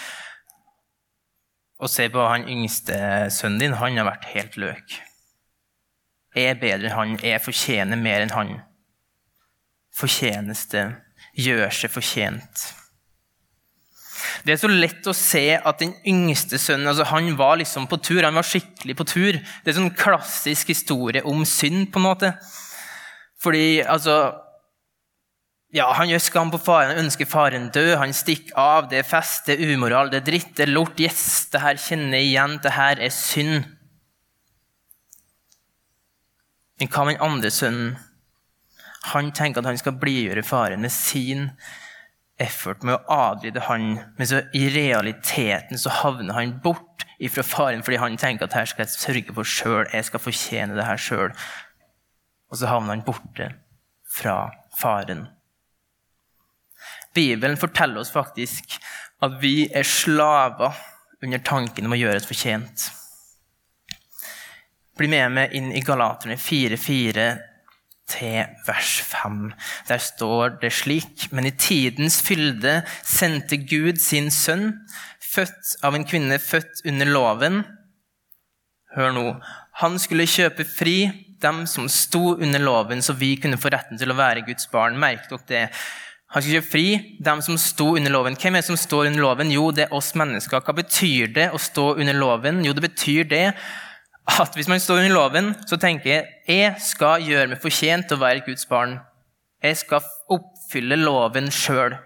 Og 1.80 1.88
se 1.88 2.08
på 2.12 2.24
han 2.28 2.48
yngste 2.50 2.96
sønnen 3.32 3.62
din. 3.62 3.78
Han 3.80 3.96
har 3.96 4.08
vært 4.08 4.28
helt 4.34 4.58
løk. 4.60 4.98
Jeg 6.36 6.52
er 6.52 6.60
bedre 6.60 6.90
enn 6.90 6.96
han. 6.96 7.14
Jeg 7.24 7.42
fortjener 7.42 7.98
mer 7.98 8.24
enn 8.24 8.34
han. 8.34 8.58
Fortjeneste. 9.96 10.90
Gjør 11.40 11.72
seg 11.74 11.92
fortjent. 11.94 12.68
Det 14.44 14.54
er 14.54 14.60
så 14.60 14.68
lett 14.70 15.08
å 15.08 15.16
se 15.16 15.44
at 15.56 15.80
den 15.80 15.92
yngste 16.08 16.58
sønnen 16.60 16.90
altså 16.90 17.06
han 17.10 17.32
var 17.38 17.58
liksom 17.60 17.88
på 17.90 17.98
tur. 18.04 18.22
Han 18.24 18.36
var 18.36 18.46
skikkelig 18.46 18.96
på 18.98 19.06
tur. 19.08 19.38
Det 19.40 19.70
er 19.70 19.74
en 19.74 19.86
sånn 19.86 19.96
klassisk 19.96 20.72
historie 20.72 21.24
om 21.28 21.44
synd. 21.48 21.88
på 21.92 22.00
en 22.00 22.08
måte. 22.08 22.32
Fordi 23.40 23.80
altså, 23.80 24.34
ja, 25.70 25.92
Han 25.94 26.10
gjør 26.10 26.22
skam 26.22 26.50
på 26.50 26.58
faren, 26.58 26.94
han 26.94 27.04
ønsker 27.04 27.28
faren 27.30 27.68
død, 27.70 27.92
han 28.00 28.14
stikker 28.16 28.56
av. 28.58 28.88
Det 28.90 28.98
er 28.98 29.06
fest, 29.06 29.46
det 29.46 29.54
er 29.54 29.74
umoral, 29.76 30.10
det 30.10 30.22
er 30.22 30.26
dritt, 30.26 30.54
det 30.58 30.66
er 30.66 30.72
lort. 30.72 30.98
Yes, 30.98 31.46
det 31.52 31.62
her 31.62 31.78
kjenner 31.78 32.18
jeg 32.18 32.32
igjen. 32.32 32.56
Det 32.64 32.72
her 32.74 33.02
er 33.06 33.14
synd. 33.14 33.68
Men 36.80 36.90
hva 36.90 37.04
med 37.06 37.18
den 37.18 37.22
andre 37.28 37.52
sønnen? 37.54 37.94
Han 39.12 39.30
tenker 39.32 39.62
at 39.62 39.70
han 39.70 39.78
skal 39.80 39.96
blidgjøre 40.00 40.42
faren 40.44 40.82
med 40.82 40.92
sin 40.92 41.50
effort, 42.40 42.82
med 42.82 42.98
å 42.98 43.16
adlyde 43.30 43.62
han. 43.68 43.92
Men 44.18 44.28
så 44.28 44.42
i 44.56 44.66
realiteten 44.74 45.78
så 45.80 45.92
havner 46.02 46.34
han 46.36 46.58
bort 46.64 47.06
ifra 47.20 47.44
faren 47.44 47.84
fordi 47.84 48.00
han 48.00 48.16
tenker 48.20 48.48
at 48.48 48.56
her 48.56 48.68
skal 48.68 48.86
jeg 48.86 48.96
sørge 48.96 49.36
for 49.36 49.48
sjøl, 49.48 49.84
jeg 49.92 50.08
skal 50.08 50.24
fortjene 50.24 50.76
det 50.76 50.88
her 50.88 51.00
sjøl. 51.00 51.34
Og 52.50 52.58
så 52.58 52.70
havner 52.70 52.96
han 52.96 53.06
borte 53.06 53.52
fra 54.10 54.38
faren. 54.80 55.28
Bibelen 57.14 57.58
forteller 57.58 58.02
oss 58.02 58.12
faktisk 58.14 58.76
at 59.20 59.36
vi 59.42 59.68
er 59.74 59.86
slaver 59.86 60.76
under 61.22 61.42
tanken 61.44 61.88
om 61.88 61.94
å 61.96 62.00
gjøre 62.00 62.22
oss 62.22 62.28
fortjent. 62.28 62.88
Bli 64.98 65.08
med 65.08 65.32
meg 65.36 65.54
inn 65.56 65.70
i 65.72 65.82
Galaterne 65.84 66.36
4,4 66.40 67.28
til 68.10 68.66
vers 68.66 68.94
5. 69.06 69.38
Der 69.88 70.02
står 70.02 70.58
det 70.62 70.72
slik.: 70.76 71.28
Men 71.32 71.46
i 71.46 71.54
tidens 71.56 72.20
fylde 72.26 72.80
sendte 73.06 73.56
Gud 73.56 74.00
sin 74.02 74.30
sønn, 74.34 74.72
født 75.32 75.76
av 75.86 75.94
en 75.94 76.04
kvinne 76.04 76.38
født 76.42 76.84
under 76.90 77.06
loven. 77.06 77.62
Hør 78.96 79.12
nå. 79.14 79.26
Han 79.80 79.98
skulle 80.02 80.28
kjøpe 80.28 80.66
fri 80.66 80.98
dem 81.40 81.62
som 81.70 81.88
sto 81.88 82.34
under 82.34 82.60
loven, 82.60 83.02
så 83.02 83.14
vi 83.16 83.36
kunne 83.40 83.60
få 83.60 83.70
retten 83.72 83.98
til 83.98 84.10
å 84.12 84.18
være 84.18 84.44
Guds 84.48 84.66
barn. 84.72 84.98
Merk 85.00 85.30
dere 85.30 85.46
det. 85.48 85.64
Han 86.30 86.42
skal 86.42 86.60
kjøpe 86.60 86.70
fri 86.70 86.86
dem 87.18 87.40
som 87.42 87.56
sto 87.58 87.88
under 87.98 88.12
loven. 88.14 88.36
Hvem 88.38 88.54
er 88.54 88.62
det 88.62 88.68
som 88.68 88.78
står 88.78 89.08
under 89.08 89.24
loven? 89.24 89.50
Jo, 89.50 89.70
det 89.74 89.88
er 89.88 89.94
oss 89.96 90.12
mennesker. 90.18 90.62
Hva 90.62 90.74
betyr 90.78 91.32
det 91.34 91.48
å 91.50 91.58
stå 91.58 91.96
under 91.98 92.14
loven? 92.14 92.60
Jo, 92.66 92.74
det 92.76 92.84
betyr 92.86 93.26
det 93.30 93.46
at 94.30 94.54
hvis 94.54 94.68
man 94.70 94.82
står 94.82 95.02
under 95.02 95.14
loven, 95.16 95.54
så 95.66 95.78
tenker 95.80 96.12
jeg 96.12 96.28
jeg 96.46 96.84
skal 96.86 97.24
gjøre 97.26 97.50
meg 97.50 97.62
fortjent 97.62 98.06
til 98.06 98.18
å 98.18 98.22
være 98.22 98.44
Guds 98.46 98.68
barn. 98.70 99.00
Jeg 99.60 99.80
skal 99.82 100.06
oppfylle 100.30 101.00
loven 101.00 101.50
sjøl. 101.52 101.98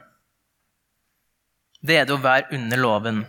Det 1.85 2.01
er 2.01 2.09
det 2.09 2.17
å 2.17 2.23
være 2.25 2.57
under 2.57 2.81
loven. 2.81 3.21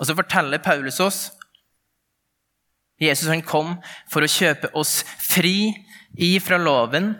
Og 0.00 0.08
så 0.08 0.16
forteller 0.18 0.62
Paulus 0.64 0.98
oss 1.04 1.20
Jesus 3.02 3.30
han 3.30 3.42
kom 3.42 3.76
for 4.10 4.22
å 4.22 4.30
kjøpe 4.30 4.70
oss 4.78 5.00
fri 5.18 5.72
ifra 6.12 6.58
loven, 6.60 7.14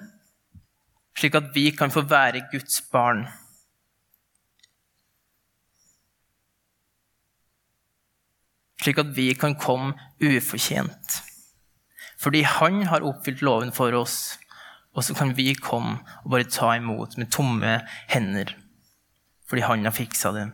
slik 1.19 1.37
at 1.39 1.51
vi 1.55 1.71
kan 1.77 1.93
få 1.93 2.05
være 2.09 2.45
Guds 2.53 2.81
barn. 2.93 3.27
Slik 8.83 8.99
at 8.99 9.13
vi 9.17 9.29
kan 9.39 9.55
komme 9.55 9.95
ufortjent. 10.23 11.21
Fordi 12.23 12.43
han 12.47 12.83
har 12.87 13.05
oppfylt 13.07 13.43
loven 13.43 13.73
for 13.75 13.95
oss, 13.99 14.39
og 14.95 15.05
så 15.05 15.15
kan 15.15 15.37
vi 15.37 15.55
komme 15.55 15.99
og 16.23 16.35
bare 16.35 16.51
ta 16.51 16.75
imot 16.77 17.17
med 17.19 17.31
tomme 17.35 17.79
hender. 18.13 18.57
Fordi 19.49 19.63
han 19.67 19.85
har 19.85 19.95
fiksa 19.95 20.33
det. 20.37 20.51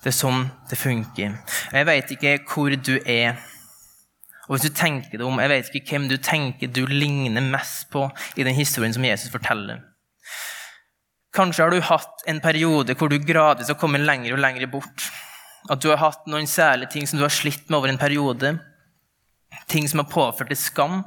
Det 0.00 0.08
er 0.08 0.16
sånn 0.16 0.46
det 0.70 0.78
funker. 0.80 1.34
Jeg 1.74 1.86
veit 1.88 2.12
ikke 2.14 2.38
hvor 2.48 2.72
du 2.72 2.94
er. 3.04 3.36
Og 4.50 4.56
hvis 4.56 4.66
du 4.66 4.74
tenker 4.74 5.14
deg 5.14 5.22
om, 5.22 5.38
Jeg 5.38 5.48
vet 5.48 5.74
ikke 5.78 5.94
hvem 5.94 6.08
du 6.10 6.16
tenker 6.18 6.66
du 6.66 6.82
ligner 6.90 7.40
mest 7.40 7.86
på 7.92 8.08
i 8.36 8.42
den 8.42 8.56
historien 8.56 8.92
som 8.92 9.04
Jesus 9.06 9.30
forteller. 9.30 9.78
Kanskje 11.32 11.62
har 11.62 11.70
du 11.70 11.80
hatt 11.80 12.24
en 12.26 12.40
periode 12.42 12.96
hvor 12.98 13.08
du 13.08 13.20
gradvis 13.22 13.70
har 13.70 13.78
kommet 13.78 14.02
lenger 14.02 14.34
og 14.34 14.42
lenger 14.42 14.66
bort. 14.66 15.06
At 15.70 15.78
du 15.78 15.92
har 15.92 16.00
hatt 16.02 16.26
noen 16.26 16.50
særlige 16.50 16.90
ting 16.90 17.06
som 17.06 17.20
du 17.20 17.22
har 17.22 17.30
slitt 17.30 17.68
med 17.68 17.78
over 17.78 17.92
en 17.92 18.00
periode. 18.00 18.56
Ting 19.70 19.86
som 19.86 20.02
har 20.02 20.10
påført 20.10 20.50
deg 20.50 20.58
skam. 20.58 21.04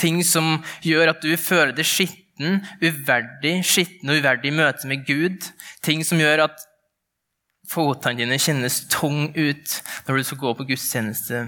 Ting 0.00 0.22
som 0.24 0.62
gjør 0.80 1.12
at 1.12 1.20
du 1.20 1.36
føler 1.36 1.74
deg 1.76 1.84
skitten, 1.84 2.62
uverdig, 2.80 3.58
skitten 3.68 4.08
og 4.08 4.22
uverdig 4.22 4.48
i 4.48 4.56
møte 4.56 4.88
med 4.88 5.04
Gud. 5.04 5.50
Ting 5.84 6.00
som 6.06 6.22
gjør 6.22 6.46
at 6.48 6.64
fotene 7.68 8.24
dine 8.24 8.40
kjennes 8.40 8.80
tung 8.88 9.28
ut 9.36 9.76
når 10.08 10.16
du 10.16 10.24
skal 10.24 10.40
gå 10.40 10.54
på 10.56 10.66
gudstjeneste, 10.72 11.44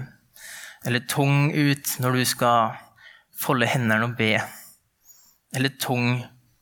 eller 0.85 1.05
tung 1.09 1.51
ut 1.53 1.95
når 2.01 2.19
du 2.19 2.25
skal 2.25 2.77
folde 3.37 3.69
hendene 3.69 4.07
og 4.07 4.15
be, 4.17 4.35
eller 5.55 5.73
tung 5.81 6.19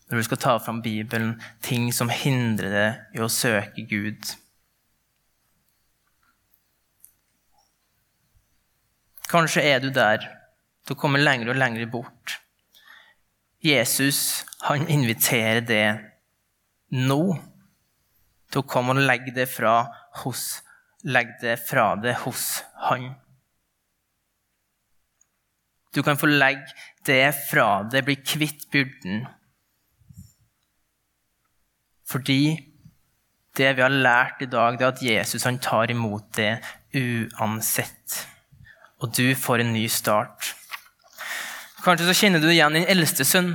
når 0.10 0.18
du 0.22 0.26
skal 0.28 0.42
ta 0.42 0.56
fram 0.62 0.82
Bibelen, 0.86 1.36
ting 1.66 1.90
som 1.94 2.12
hindrer 2.14 2.74
deg 2.74 3.18
i 3.18 3.24
å 3.24 3.32
søke 3.32 3.86
Gud. 3.90 4.36
Kanskje 9.26 9.64
er 9.66 9.82
du 9.82 9.90
der 9.90 10.22
Du 10.86 10.94
kommer 10.94 11.18
komme 11.18 11.18
lenger 11.18 11.50
og 11.50 11.58
lenger 11.58 11.88
bort. 11.90 12.36
Jesus 13.58 14.46
han 14.62 14.86
inviterer 14.86 15.64
det 15.66 15.88
nå 16.94 17.22
til 18.52 18.62
å 18.62 18.68
komme 18.70 18.94
og 18.94 19.02
legge 19.02 19.34
det 19.34 19.48
fra 19.50 19.80
hos 20.22 20.62
Legg 21.06 21.36
det 21.42 21.60
fra 21.62 21.96
det 22.02 22.16
hos 22.24 22.64
Han. 22.88 23.12
Du 25.96 26.04
kan 26.04 26.20
få 26.20 26.28
legge 26.28 26.76
det 27.08 27.32
fra 27.48 27.86
det, 27.88 28.04
bli 28.04 28.18
kvitt 28.20 28.68
byrden. 28.74 29.24
Fordi 32.06 32.42
det 33.56 33.72
vi 33.78 33.82
har 33.82 33.94
lært 33.94 34.44
i 34.44 34.50
dag, 34.52 34.76
det 34.78 34.84
er 34.84 34.92
at 34.92 35.04
Jesus 35.06 35.48
han 35.48 35.62
tar 35.64 35.92
imot 35.94 36.28
det 36.36 36.58
uansett. 36.96 38.26
Og 39.00 39.16
du 39.16 39.32
får 39.40 39.64
en 39.64 39.74
ny 39.76 39.86
start. 39.92 40.52
Kanskje 41.86 42.10
så 42.10 42.18
kjenner 42.18 42.44
du 42.44 42.50
igjen 42.50 42.76
din 42.76 42.88
eldste 42.92 43.24
sønn. 43.28 43.54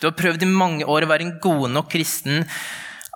Du 0.00 0.08
har 0.08 0.16
prøvd 0.18 0.44
i 0.44 0.50
mange 0.50 0.84
år 0.84 1.06
å 1.06 1.10
være 1.12 1.28
en 1.28 1.36
god 1.40 1.68
nok 1.70 1.92
kristen, 1.94 2.42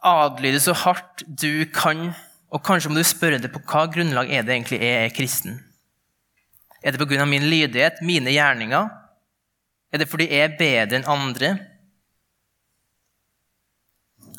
adlyde 0.07 0.61
så 0.63 0.73
hardt 0.85 1.25
du 1.27 1.67
kan, 1.75 2.13
og 2.55 2.63
kanskje 2.65 2.93
må 2.93 3.01
du 3.01 3.05
spørre 3.05 3.41
deg 3.43 3.51
på 3.53 3.65
hva 3.67 3.89
grunnlag 3.91 4.31
er 4.31 4.47
det 4.47 4.55
egentlig 4.55 4.79
jeg 4.79 5.01
er 5.03 5.17
kristen? 5.17 5.59
Er 6.83 6.93
det 6.93 7.01
pga. 7.01 7.25
min 7.25 7.49
lydighet, 7.51 8.03
mine 8.03 8.31
gjerninger? 8.31 8.89
Er 9.93 9.99
det 9.99 10.09
fordi 10.09 10.29
jeg 10.31 10.51
er 10.51 10.59
bedre 10.59 11.01
enn 11.01 11.09
andre? 11.09 11.57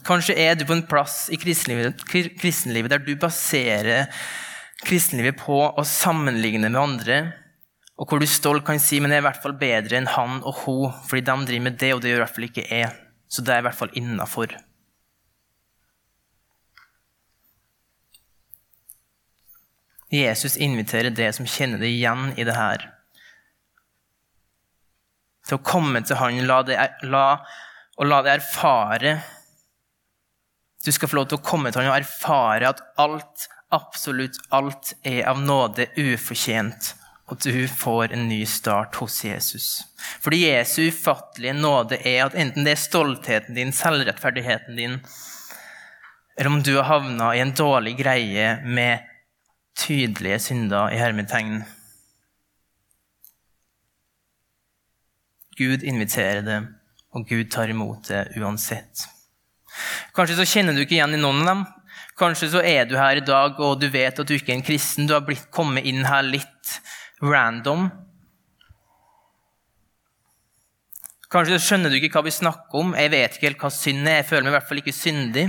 Kanskje 0.07 0.37
er 0.39 0.55
du 0.55 0.65
på 0.65 0.75
en 0.77 0.85
plass 0.87 1.27
i 1.33 1.39
kristenlivet, 1.39 2.05
kristenlivet 2.39 2.93
der 2.93 3.01
du 3.03 3.15
baserer 3.19 4.07
kristenlivet 4.85 5.39
på 5.41 5.57
å 5.67 5.83
sammenligne 5.87 6.69
med 6.69 6.79
andre, 6.79 7.17
og 7.97 8.07
hvor 8.07 8.21
du 8.21 8.29
stolt 8.29 8.65
kan 8.67 8.79
si 8.79 8.99
men 9.01 9.11
jeg 9.11 9.19
er 9.19 9.25
i 9.25 9.27
hvert 9.27 9.41
fall 9.43 9.57
bedre 9.57 9.97
enn 9.97 10.09
han 10.13 10.39
og 10.43 10.63
hun, 10.63 10.95
fordi 11.09 11.25
de 11.25 11.37
driver 11.49 11.65
med 11.65 11.79
det, 11.81 11.93
og 11.95 12.01
det 12.03 12.13
gjør 12.13 12.21
i 12.21 12.25
hvert 12.25 12.35
fall 12.35 12.49
ikke 12.49 12.67
jeg. 12.69 12.91
Så 13.27 13.43
det 13.43 13.55
er 13.55 13.63
i 13.63 13.67
hvert 13.67 13.79
fall 13.79 13.95
innafor. 13.97 14.53
Jesus 20.09 20.57
inviterer 20.57 21.09
det 21.09 21.33
som 21.35 21.47
kjenner 21.47 21.81
det 21.81 21.89
igjen 21.91 22.31
i 22.39 22.45
det 22.47 22.55
her, 22.55 22.85
til 25.47 25.59
å 25.59 25.63
komme 25.63 26.01
til 26.03 26.19
han 26.19 26.39
la 26.47 26.61
det, 26.67 26.77
la, 27.07 27.25
og 27.97 28.07
la 28.07 28.21
det 28.23 28.37
erfare 28.41 29.17
Du 30.83 30.91
skal 30.91 31.09
få 31.09 31.17
lov 31.17 31.29
til 31.31 31.39
å 31.39 31.43
komme 31.43 31.71
til 31.71 31.81
han 31.81 31.89
og 31.91 31.97
erfare 31.97 32.69
at 32.69 32.81
alt, 33.01 33.47
absolutt 33.75 34.37
alt, 34.55 34.93
er 35.03 35.25
av 35.27 35.39
nåde 35.41 35.89
ufortjent, 35.99 36.93
og 37.27 37.41
du 37.43 37.65
får 37.67 38.13
en 38.15 38.27
ny 38.29 38.45
start 38.47 38.95
hos 39.01 39.17
Jesus. 39.25 39.81
Fordi 40.23 40.45
Jesu 40.45 40.85
ufattelige 40.87 41.57
nåde 41.57 41.99
er 42.07 42.21
at 42.27 42.37
enten 42.39 42.63
det 42.63 42.77
er 42.77 42.79
stoltheten 42.79 43.57
din, 43.57 43.73
selvrettferdigheten 43.75 44.79
din, 44.79 44.99
eller 46.37 46.53
om 46.53 46.61
du 46.63 46.75
har 46.77 46.87
havna 46.87 47.33
i 47.35 47.41
en 47.43 47.55
dårlig 47.57 47.97
greie 47.99 48.53
med 48.63 49.06
tydelige 49.77 50.39
synder 50.39 50.93
i 50.93 50.99
hermetegn. 50.99 51.61
Gud 55.57 55.83
inviterer 55.83 56.43
det, 56.45 56.57
og 57.13 57.25
Gud 57.29 57.49
tar 57.53 57.71
imot 57.73 58.09
det 58.11 58.27
uansett. 58.37 59.07
Kanskje 60.15 60.37
så 60.37 60.45
kjenner 60.49 60.73
du 60.73 60.83
ikke 60.83 60.97
igjen 60.97 61.17
i 61.17 61.21
noen 61.21 61.43
av 61.43 61.49
dem. 61.51 61.63
Kanskje 62.17 62.49
så 62.49 62.61
er 62.65 62.87
du 62.89 62.95
her 62.97 63.19
i 63.19 63.25
dag 63.25 63.59
og 63.61 63.77
du 63.81 63.87
vet 63.93 64.17
at 64.17 64.25
du 64.25 64.33
ikke 64.33 64.53
er 64.53 64.57
en 64.57 64.65
kristen. 64.65 65.05
Du 65.05 65.13
har 65.13 65.25
blitt 65.25 65.49
kommet 65.53 65.85
inn 65.85 66.05
her 66.07 66.25
litt 66.25 66.77
random. 67.21 67.89
Kanskje 71.29 71.57
så 71.57 71.65
skjønner 71.67 71.91
du 71.91 71.99
ikke 71.99 72.15
hva 72.15 72.25
vi 72.25 72.33
snakker 72.33 72.81
om. 72.81 72.95
Jeg 72.97 73.11
vet 73.13 73.35
ikke 73.35 73.49
helt 73.49 73.65
hva 73.65 73.71
synd 73.73 74.07
er. 74.07 74.21
Jeg 74.21 74.29
føler 74.29 74.47
meg 74.47 74.53
i 74.53 74.57
hvert 74.57 74.69
fall 74.69 74.81
ikke 74.81 74.95
syndig. 74.95 75.47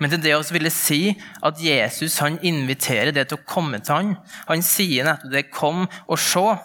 Men 0.00 0.12
til 0.12 0.20
det 0.20 0.34
å 0.36 0.44
ville 0.52 0.72
si 0.72 1.14
at 1.44 1.60
Jesus 1.62 2.18
han 2.20 2.36
inviterer 2.44 3.14
det 3.16 3.28
til 3.30 3.38
å 3.38 3.46
komme 3.48 3.80
til 3.80 3.94
han. 3.94 4.16
Han 4.50 4.64
sier 4.64 5.04
nettopp 5.04 5.32
det 5.32 5.50
'kom 5.50 5.88
og 6.08 6.18
se'. 6.18 6.58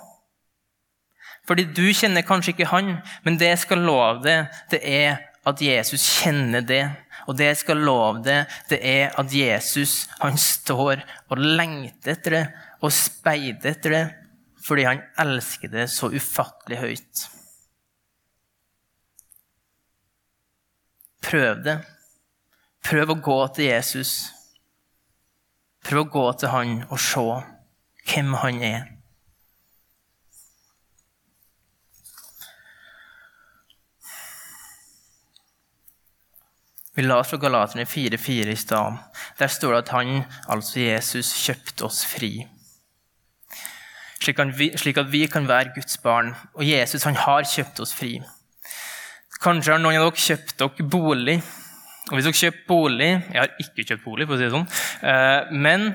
Fordi 1.48 1.64
du 1.74 1.94
kjenner 1.94 2.22
kanskje 2.22 2.54
ikke 2.54 2.72
han, 2.72 3.02
men 3.24 3.38
det 3.38 3.48
jeg 3.48 3.60
skal 3.60 3.80
love 3.80 4.24
deg, 4.24 4.48
det 4.70 4.82
er 4.84 5.20
at 5.46 5.62
Jesus 5.62 6.02
kjenner 6.22 6.62
det. 6.62 6.84
Og 7.28 7.38
det 7.38 7.46
jeg 7.46 7.58
skal 7.58 7.78
love 7.78 8.24
deg, 8.24 8.46
det 8.70 8.80
er 8.86 9.12
at 9.20 9.34
Jesus 9.34 10.08
han 10.20 10.38
står 10.38 11.04
og 11.30 11.38
lengter 11.38 12.16
etter 12.16 12.32
det 12.32 12.46
og 12.82 12.92
speider 12.92 13.76
etter 13.76 13.96
det 13.96 14.06
fordi 14.62 14.84
han 14.86 15.02
elsker 15.18 15.72
det 15.74 15.88
så 15.90 16.12
ufattelig 16.14 16.78
høyt. 16.78 17.22
Prøv 21.26 21.64
det. 21.66 21.78
Prøv 22.86 23.14
å 23.14 23.20
gå 23.22 23.40
til 23.56 23.70
Jesus. 23.70 24.14
Prøv 25.86 26.06
å 26.06 26.10
gå 26.14 26.26
til 26.42 26.54
han 26.54 26.82
og 26.90 27.00
se 27.02 27.28
hvem 28.12 28.34
han 28.42 28.64
er. 28.66 28.90
Vi 36.92 37.06
la 37.06 37.22
oss 37.22 37.30
fra 37.32 37.40
Galaterne 37.40 37.86
4,4 37.88 38.52
i 38.52 38.58
stad. 38.60 38.98
Der 39.40 39.48
står 39.48 39.78
det 39.78 39.84
at 39.86 39.92
han, 39.96 40.10
altså 40.52 40.82
Jesus, 40.82 41.30
kjøpte 41.40 41.88
oss 41.88 42.02
fri. 42.06 42.34
Slik 44.22 44.42
at, 44.44 44.52
vi, 44.58 44.68
slik 44.78 45.00
at 45.00 45.08
vi 45.10 45.24
kan 45.32 45.48
være 45.48 45.72
Guds 45.78 45.98
barn. 46.04 46.34
Og 46.54 46.68
Jesus 46.68 47.08
han 47.08 47.16
har 47.16 47.48
kjøpt 47.48 47.80
oss 47.82 47.96
fri. 47.96 48.20
Kanskje 49.42 49.74
har 49.74 49.82
noen 49.82 49.98
av 49.98 50.12
dere 50.12 50.26
kjøpt 50.28 50.60
dere 50.60 50.90
bolig 50.92 51.40
og 52.12 52.20
hvis 52.20 52.28
dere 52.28 52.40
kjøper 52.42 52.64
bolig 52.68 53.10
Jeg 53.10 53.40
har 53.40 53.52
ikke 53.64 53.86
kjøpt 53.88 54.04
bolig, 54.06 54.28
for 54.28 54.36
å 54.36 54.40
si 54.40 54.48
det 54.48 54.56
sånn. 54.56 54.72
Eh, 55.08 55.52
men 55.64 55.92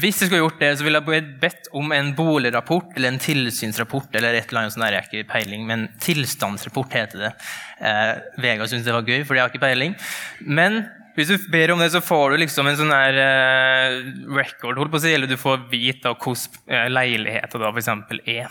hvis 0.00 0.20
jeg 0.20 0.28
skulle 0.28 0.44
gjort 0.44 0.60
det, 0.62 0.70
så 0.78 0.86
ville 0.86 1.00
jeg 1.02 1.24
bedt 1.42 1.68
om 1.76 1.90
en 1.94 2.12
boligrapport 2.14 2.94
eller 2.94 3.10
en 3.10 3.20
tilsynsrapport. 3.22 4.14
eller 4.14 4.38
et 4.38 4.48
eller 4.48 4.60
annet 4.62 4.74
sånt 4.74 4.84
der, 4.84 4.92
Jeg 4.92 5.02
har 5.02 5.08
ikke 5.10 5.32
peiling, 5.32 5.66
men 5.66 5.88
tilstandsrapport 5.98 6.94
heter 6.94 7.18
det. 7.18 7.32
Eh, 7.80 8.14
Vegard 8.38 8.68
syntes 8.70 8.86
det 8.86 8.94
var 8.94 9.02
gøy, 9.02 9.24
for 9.26 9.34
jeg 9.34 9.42
har 9.42 9.50
ikke 9.50 9.66
peiling. 9.66 9.94
Men 10.40 10.88
Hvis 11.16 11.26
du 11.26 11.50
ber 11.50 11.72
om 11.72 11.80
det, 11.80 11.90
så 11.90 12.00
får 12.00 12.30
du 12.30 12.36
liksom 12.38 12.68
en 12.70 12.76
sånn 12.78 12.92
her 12.94 13.16
eh, 13.18 13.96
record, 14.30 14.78
holdt 14.78 14.92
på 14.92 14.96
å 14.96 15.02
si, 15.02 15.12
eller 15.12 15.26
du 15.26 15.36
får 15.36 15.68
vite 15.68 16.06
hvordan 16.06 16.94
leiligheten 16.94 17.60
da 17.60 17.72
f.eks. 17.74 17.88
er. 18.30 18.46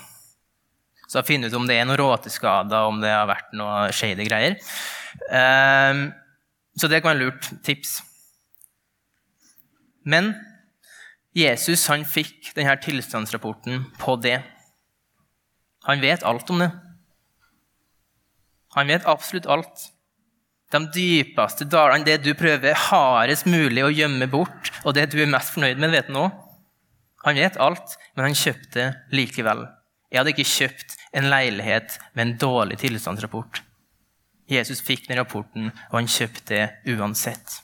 Så 1.09 1.23
finne 1.25 1.47
ut 1.47 1.55
om 1.57 1.65
det 1.65 1.79
er 1.79 1.87
noen 1.87 1.97
råteskader, 1.97 2.85
om 2.85 2.99
det 3.01 3.09
har 3.09 3.25
vært 3.31 3.55
noe 3.57 3.87
shady 3.95 4.27
greier. 4.27 4.59
Uh, 5.31 6.11
så 6.79 6.87
det 6.87 7.01
kan 7.03 7.13
være 7.13 7.25
lurt. 7.25 7.49
Tips. 7.65 7.99
Men 10.07 10.33
Jesus 11.37 11.85
han 11.91 12.05
fikk 12.07 12.53
denne 12.55 12.75
tilstandsrapporten 12.81 13.85
på 13.99 14.15
det. 14.23 14.39
Han 15.87 16.01
vet 16.01 16.25
alt 16.27 16.49
om 16.49 16.63
det. 16.63 16.71
Han 18.75 18.89
vet 18.89 19.07
absolutt 19.09 19.49
alt. 19.49 19.89
De 20.69 20.83
dypeste 20.93 21.65
dalene, 21.65 22.05
det 22.05 22.19
du 22.21 22.35
prøver 22.37 22.77
hardest 22.89 23.47
mulig 23.49 23.81
å 23.81 23.93
gjemme 23.93 24.27
bort, 24.29 24.69
og 24.85 24.93
det 24.97 25.07
du 25.09 25.17
er 25.23 25.31
mest 25.31 25.55
fornøyd 25.55 25.81
med, 25.81 25.95
vet 25.95 26.11
han 26.11 26.21
òg. 26.27 26.43
Han 27.25 27.39
vet 27.41 27.57
alt, 27.59 27.95
men 28.15 28.29
han 28.29 28.37
kjøpte 28.37 28.85
likevel. 29.11 29.65
Jeg 30.09 30.21
hadde 30.21 30.33
ikke 30.35 30.51
kjøpt 30.51 30.93
en 31.17 31.29
leilighet 31.29 31.97
med 32.13 32.23
en 32.23 32.37
dårlig 32.41 32.79
tilstandsrapport. 32.81 33.63
Jesus 34.49 34.81
fikk 34.81 35.07
den 35.07 35.19
rapporten, 35.21 35.71
og 35.91 35.99
han 35.99 36.09
kjøpte 36.09 36.45
det 36.49 36.95
uansett. 36.95 37.59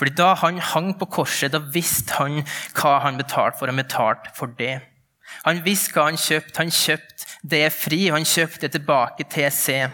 Fordi 0.00 0.14
da 0.16 0.30
han 0.40 0.58
hang 0.64 0.94
på 0.96 1.10
korset, 1.12 1.52
da 1.52 1.60
visste 1.74 2.16
han 2.16 2.38
hva 2.78 2.94
han 3.04 3.18
betalte 3.20 3.58
for. 3.58 3.68
Han 3.68 3.82
betalte 3.82 4.32
for 4.32 4.54
det. 4.56 4.78
Han 5.44 5.60
visste 5.66 5.92
hva 5.92 6.06
han 6.08 6.16
kjøpte. 6.20 6.56
Han 6.56 6.72
kjøpte 6.72 7.28
det 7.52 7.66
fri, 7.76 8.06
og 8.08 8.16
han 8.16 8.28
kjøpte 8.28 8.64
det 8.64 8.72
tilbake 8.78 9.26
til 9.28 9.50
seg. 9.52 9.92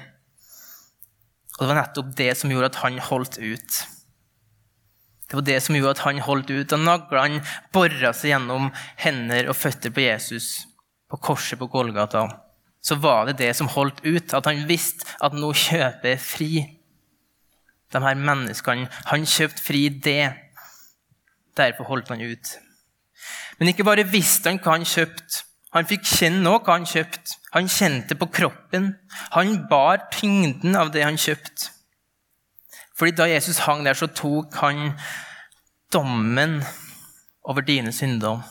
Og 1.56 1.64
det 1.64 1.68
var 1.72 1.80
nettopp 1.80 2.14
det 2.20 2.30
som 2.38 2.52
gjorde 2.52 2.70
at 2.70 2.80
han 2.84 3.02
holdt 3.02 3.40
ut. 3.42 3.82
Det 5.26 5.34
var 5.34 5.46
det 5.46 5.58
som 5.62 5.74
gjorde 5.74 5.96
at 5.96 6.04
han 6.06 6.22
holdt 6.22 6.50
ut. 6.52 6.68
Da 6.70 6.78
naglene 6.78 7.42
bora 7.74 8.12
seg 8.14 8.32
gjennom 8.32 8.70
hender 9.02 9.50
og 9.50 9.58
føtter 9.58 9.94
på 9.94 10.04
Jesus 10.04 10.66
på 11.10 11.18
korset 11.22 11.58
på 11.58 11.68
Golgata, 11.70 12.26
så 12.82 12.94
var 13.02 13.26
det 13.26 13.38
det 13.40 13.52
som 13.58 13.70
holdt 13.70 14.04
ut. 14.06 14.34
At 14.34 14.46
han 14.46 14.66
visste 14.68 15.06
at 15.22 15.34
nå 15.34 15.50
kjøper 15.54 16.14
jeg 16.14 16.22
fri 16.22 16.50
de 17.92 18.02
her 18.02 18.18
menneskene. 18.18 18.90
Han 19.10 19.26
kjøpte 19.26 19.62
fri 19.62 19.88
det. 19.90 20.30
Derfor 21.56 21.90
holdt 21.90 22.12
han 22.14 22.22
ut. 22.22 22.54
Men 23.58 23.72
ikke 23.72 23.86
bare 23.88 24.06
visste 24.06 24.50
han 24.50 24.60
hva 24.62 24.76
han 24.76 24.86
kjøpte. 24.86 25.42
Han 25.74 25.88
fikk 25.88 26.06
kjenne 26.08 26.50
også 26.50 26.64
hva 26.64 26.76
han 26.78 26.88
kjøpte. 26.88 27.38
Han 27.56 27.70
kjente 27.72 28.16
på 28.18 28.28
kroppen. 28.32 28.92
Han 29.34 29.56
bar 29.70 30.06
tyngden 30.14 30.76
av 30.78 30.92
det 30.94 31.04
han 31.04 31.18
kjøpte. 31.20 31.72
Fordi 32.96 33.12
da 33.16 33.28
Jesus 33.28 33.58
hang 33.66 33.84
der, 33.84 33.94
så 33.94 34.06
tok 34.06 34.54
han 34.62 34.92
dommen 35.92 36.62
over 37.44 37.60
dine 37.60 37.92
synder. 37.92 38.42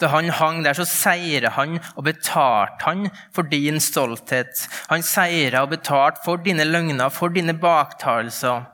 Da 0.00 0.08
han 0.10 0.30
hang 0.34 0.64
der, 0.64 0.74
så 0.74 0.86
seira 0.88 1.52
han 1.54 1.76
og 1.94 2.06
betalte 2.08 2.86
han 2.86 3.10
for 3.34 3.46
din 3.46 3.78
stolthet. 3.82 4.64
Han 4.90 5.04
seira 5.06 5.62
og 5.62 5.74
betalte 5.76 6.24
for 6.24 6.40
dine 6.42 6.66
løgner, 6.66 7.12
for 7.14 7.34
dine 7.34 7.54
baktalelser, 7.54 8.66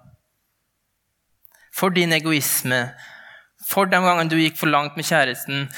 for 1.75 1.93
din 1.93 2.15
egoisme, 2.15 2.87
for 3.69 3.91
de 3.91 4.01
gangene 4.01 4.31
du 4.31 4.39
gikk 4.39 4.57
for 4.61 4.71
langt 4.71 4.97
med 4.97 5.09
kjæresten, 5.09 5.69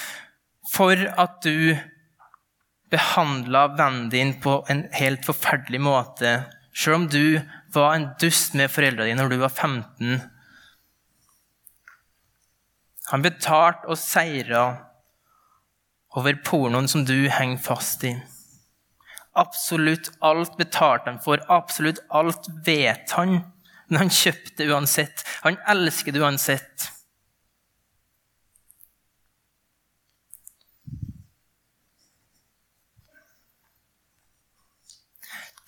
for 0.72 0.94
at 0.94 1.38
du 1.46 1.76
behandla 2.90 3.66
vennen 3.78 4.10
din 4.12 4.34
på 4.42 4.60
en 4.70 4.84
helt 4.94 5.26
forferdelig 5.26 5.80
måte, 5.82 6.36
sjøl 6.76 7.00
om 7.00 7.06
du 7.10 7.38
var 7.76 7.94
en 7.94 8.08
dust 8.20 8.56
med 8.58 8.72
foreldrene 8.72 9.10
dine 9.10 9.22
når 9.22 9.32
du 9.32 9.38
var 9.42 9.52
15. 9.52 10.18
Han 13.12 13.22
betalte 13.22 13.86
og 13.86 14.00
seira 14.00 14.64
over 16.16 16.38
pornoen 16.44 16.88
som 16.90 17.04
du 17.06 17.28
henger 17.30 17.60
fast 17.62 18.04
i. 18.08 18.14
Absolutt 19.36 20.10
alt 20.24 20.56
betalte 20.56 21.12
han 21.12 21.20
for, 21.22 21.42
absolutt 21.52 22.00
alt 22.08 22.48
vet 22.66 23.12
han. 23.18 23.42
Men 23.86 24.06
han 24.06 24.10
kjøpte 24.10 24.66
uansett. 24.72 25.22
Han 25.44 25.58
elsker 25.70 26.14
det 26.16 26.22
uansett. 26.24 26.88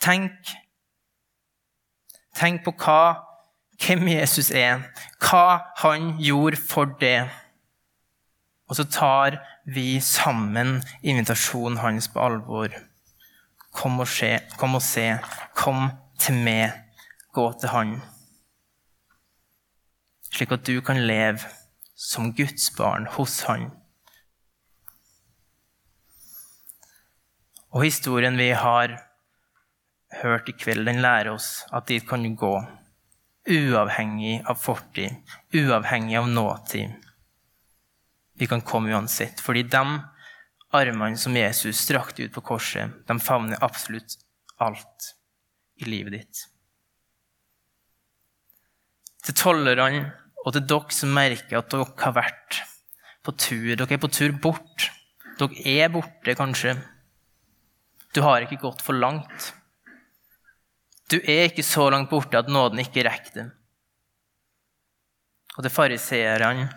Tenk, 0.03 0.55
tenk 2.39 2.65
på 2.65 2.75
hva, 2.79 3.25
hvem 3.83 4.09
Jesus 4.13 4.51
er, 4.55 4.83
hva 5.23 5.61
han 5.83 6.15
gjorde 6.23 6.61
for 6.61 6.97
det. 7.01 7.29
Og 8.69 8.77
så 8.77 8.85
tar 8.85 9.39
vi 9.67 10.01
sammen 10.05 10.83
invitasjonen 11.03 11.81
hans 11.83 12.09
på 12.13 12.21
alvor. 12.21 12.75
Kom 13.75 14.01
og, 14.01 14.09
se, 14.09 14.39
kom 14.59 14.77
og 14.79 14.83
se. 14.83 15.07
Kom 15.57 15.91
til 16.21 16.39
meg. 16.45 16.85
Gå 17.33 17.47
til 17.61 17.71
Han. 17.71 17.99
Slik 20.33 20.53
at 20.53 20.67
du 20.67 20.81
kan 20.85 21.01
leve 21.07 21.45
som 21.97 22.33
Guds 22.35 22.71
barn 22.77 23.07
hos 23.17 23.43
Han. 23.49 23.71
Og 27.71 27.85
historien 27.85 28.39
vi 28.41 28.49
har 28.57 28.97
hørt 30.23 30.49
i 30.49 30.57
kveld, 30.57 30.87
den 30.89 31.03
lærer 31.05 31.35
oss 31.35 31.65
at 31.73 31.89
dit 31.91 32.07
kan 32.09 32.23
du 32.25 32.33
gå. 32.39 32.55
Uavhengig 33.49 34.43
av 34.49 34.59
fortid, 34.61 35.15
uavhengig 35.57 36.19
av 36.21 36.29
nåtid 36.29 36.97
vi 38.39 38.47
kan 38.47 38.61
komme 38.61 38.93
uansett. 38.95 39.41
Fordi 39.41 39.63
de 39.63 40.01
armene 40.71 41.19
som 41.19 41.37
Jesus 41.37 41.81
strakte 41.83 42.23
ut 42.23 42.35
på 42.35 42.45
korset, 42.53 42.93
de 43.09 43.19
favner 43.21 43.65
absolutt 43.65 44.19
alt 44.63 45.11
i 45.79 45.89
livet 45.89 46.15
ditt. 46.15 46.45
Til 49.27 49.37
tollerne 49.37 50.05
og 50.45 50.55
til 50.55 50.65
dere 50.71 50.95
som 50.95 51.13
merker 51.15 51.59
at 51.59 51.73
dere 51.73 51.89
har 52.05 52.15
vært 52.17 52.63
på 53.27 53.35
tur. 53.35 53.75
Dere 53.75 53.99
er 53.99 54.03
på 54.03 54.13
tur 54.13 54.33
bort. 54.43 54.89
Dere 55.39 55.75
er 55.83 55.93
borte, 55.93 56.35
kanskje. 56.39 56.79
Du 58.15 58.23
har 58.25 58.43
ikke 58.43 58.63
gått 58.63 58.83
for 58.83 58.97
langt. 58.97 59.53
Du 61.11 61.17
er 61.17 61.49
ikke 61.49 61.65
så 61.65 61.89
langt 61.91 62.11
borte 62.11 62.39
at 62.39 62.51
nåden 62.53 62.83
ikke 62.83 63.07
rekker 63.07 63.35
dem. 63.35 63.51
Og 65.57 65.65
til 65.65 65.73
fariseerne 65.73 66.69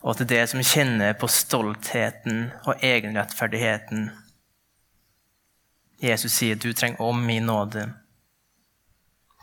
og 0.00 0.16
til 0.16 0.28
det 0.30 0.44
som 0.48 0.62
kjenner 0.64 1.16
på 1.18 1.28
stoltheten 1.28 2.46
og 2.64 2.84
egenrettferdigheten. 2.86 4.10
Jesus 6.02 6.32
sier, 6.32 6.54
'Du 6.56 6.72
trenger 6.72 7.00
om 7.00 7.16
min 7.16 7.46
nåde. 7.46 7.92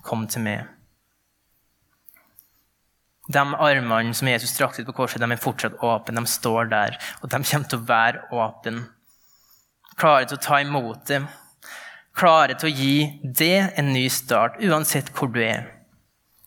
Kom 0.03 0.27
til 0.27 0.41
meg.' 0.41 0.67
De 3.27 3.39
armene 3.39 4.13
som 4.13 4.27
Jesus 4.27 4.49
strakte 4.49 4.81
ut 4.81 4.87
på 4.87 4.93
korset, 4.93 5.21
de 5.21 5.31
er 5.31 5.35
fortsatt 5.35 5.81
åpne. 5.83 6.15
De 6.15 6.25
står 6.25 6.69
der, 6.71 6.97
og 7.21 7.31
de 7.31 7.43
kommer 7.43 7.67
til 7.67 7.79
å 7.79 7.87
være 7.87 8.21
åpne. 8.31 8.85
Klare 9.97 10.25
til 10.25 10.37
å 10.37 10.41
ta 10.41 10.59
imot 10.63 11.05
det. 11.07 11.27
Klare 12.17 12.55
til 12.57 12.71
å 12.71 12.73
gi 12.73 12.93
det 13.21 13.77
en 13.77 13.91
ny 13.93 14.07
start, 14.09 14.55
uansett 14.65 15.11
hvor 15.13 15.29
du 15.29 15.37
er. 15.43 15.67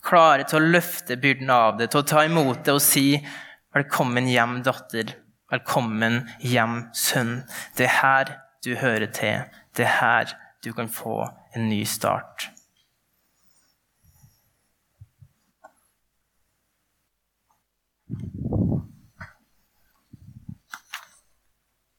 Klare 0.02 0.42
til 0.48 0.58
å 0.58 0.70
løfte 0.74 1.14
byrden 1.20 1.52
av 1.54 1.76
det, 1.78 1.92
til 1.92 2.02
å 2.02 2.08
ta 2.10 2.24
imot 2.26 2.64
det 2.66 2.74
og 2.74 2.82
si 2.82 3.20
Velkommen 3.70 4.26
hjem, 4.26 4.56
datter. 4.66 5.12
Velkommen 5.52 6.24
hjem, 6.42 6.88
sønn. 6.90 7.44
Det 7.78 7.86
er 7.86 7.94
her 8.00 8.32
du 8.66 8.72
hører 8.80 9.12
til. 9.14 9.46
Det 9.78 9.86
er 9.86 9.94
her 10.00 10.32
du 10.66 10.72
kan 10.74 10.90
få 10.90 11.20
en 11.54 11.70
ny 11.70 11.84
start. 11.86 12.50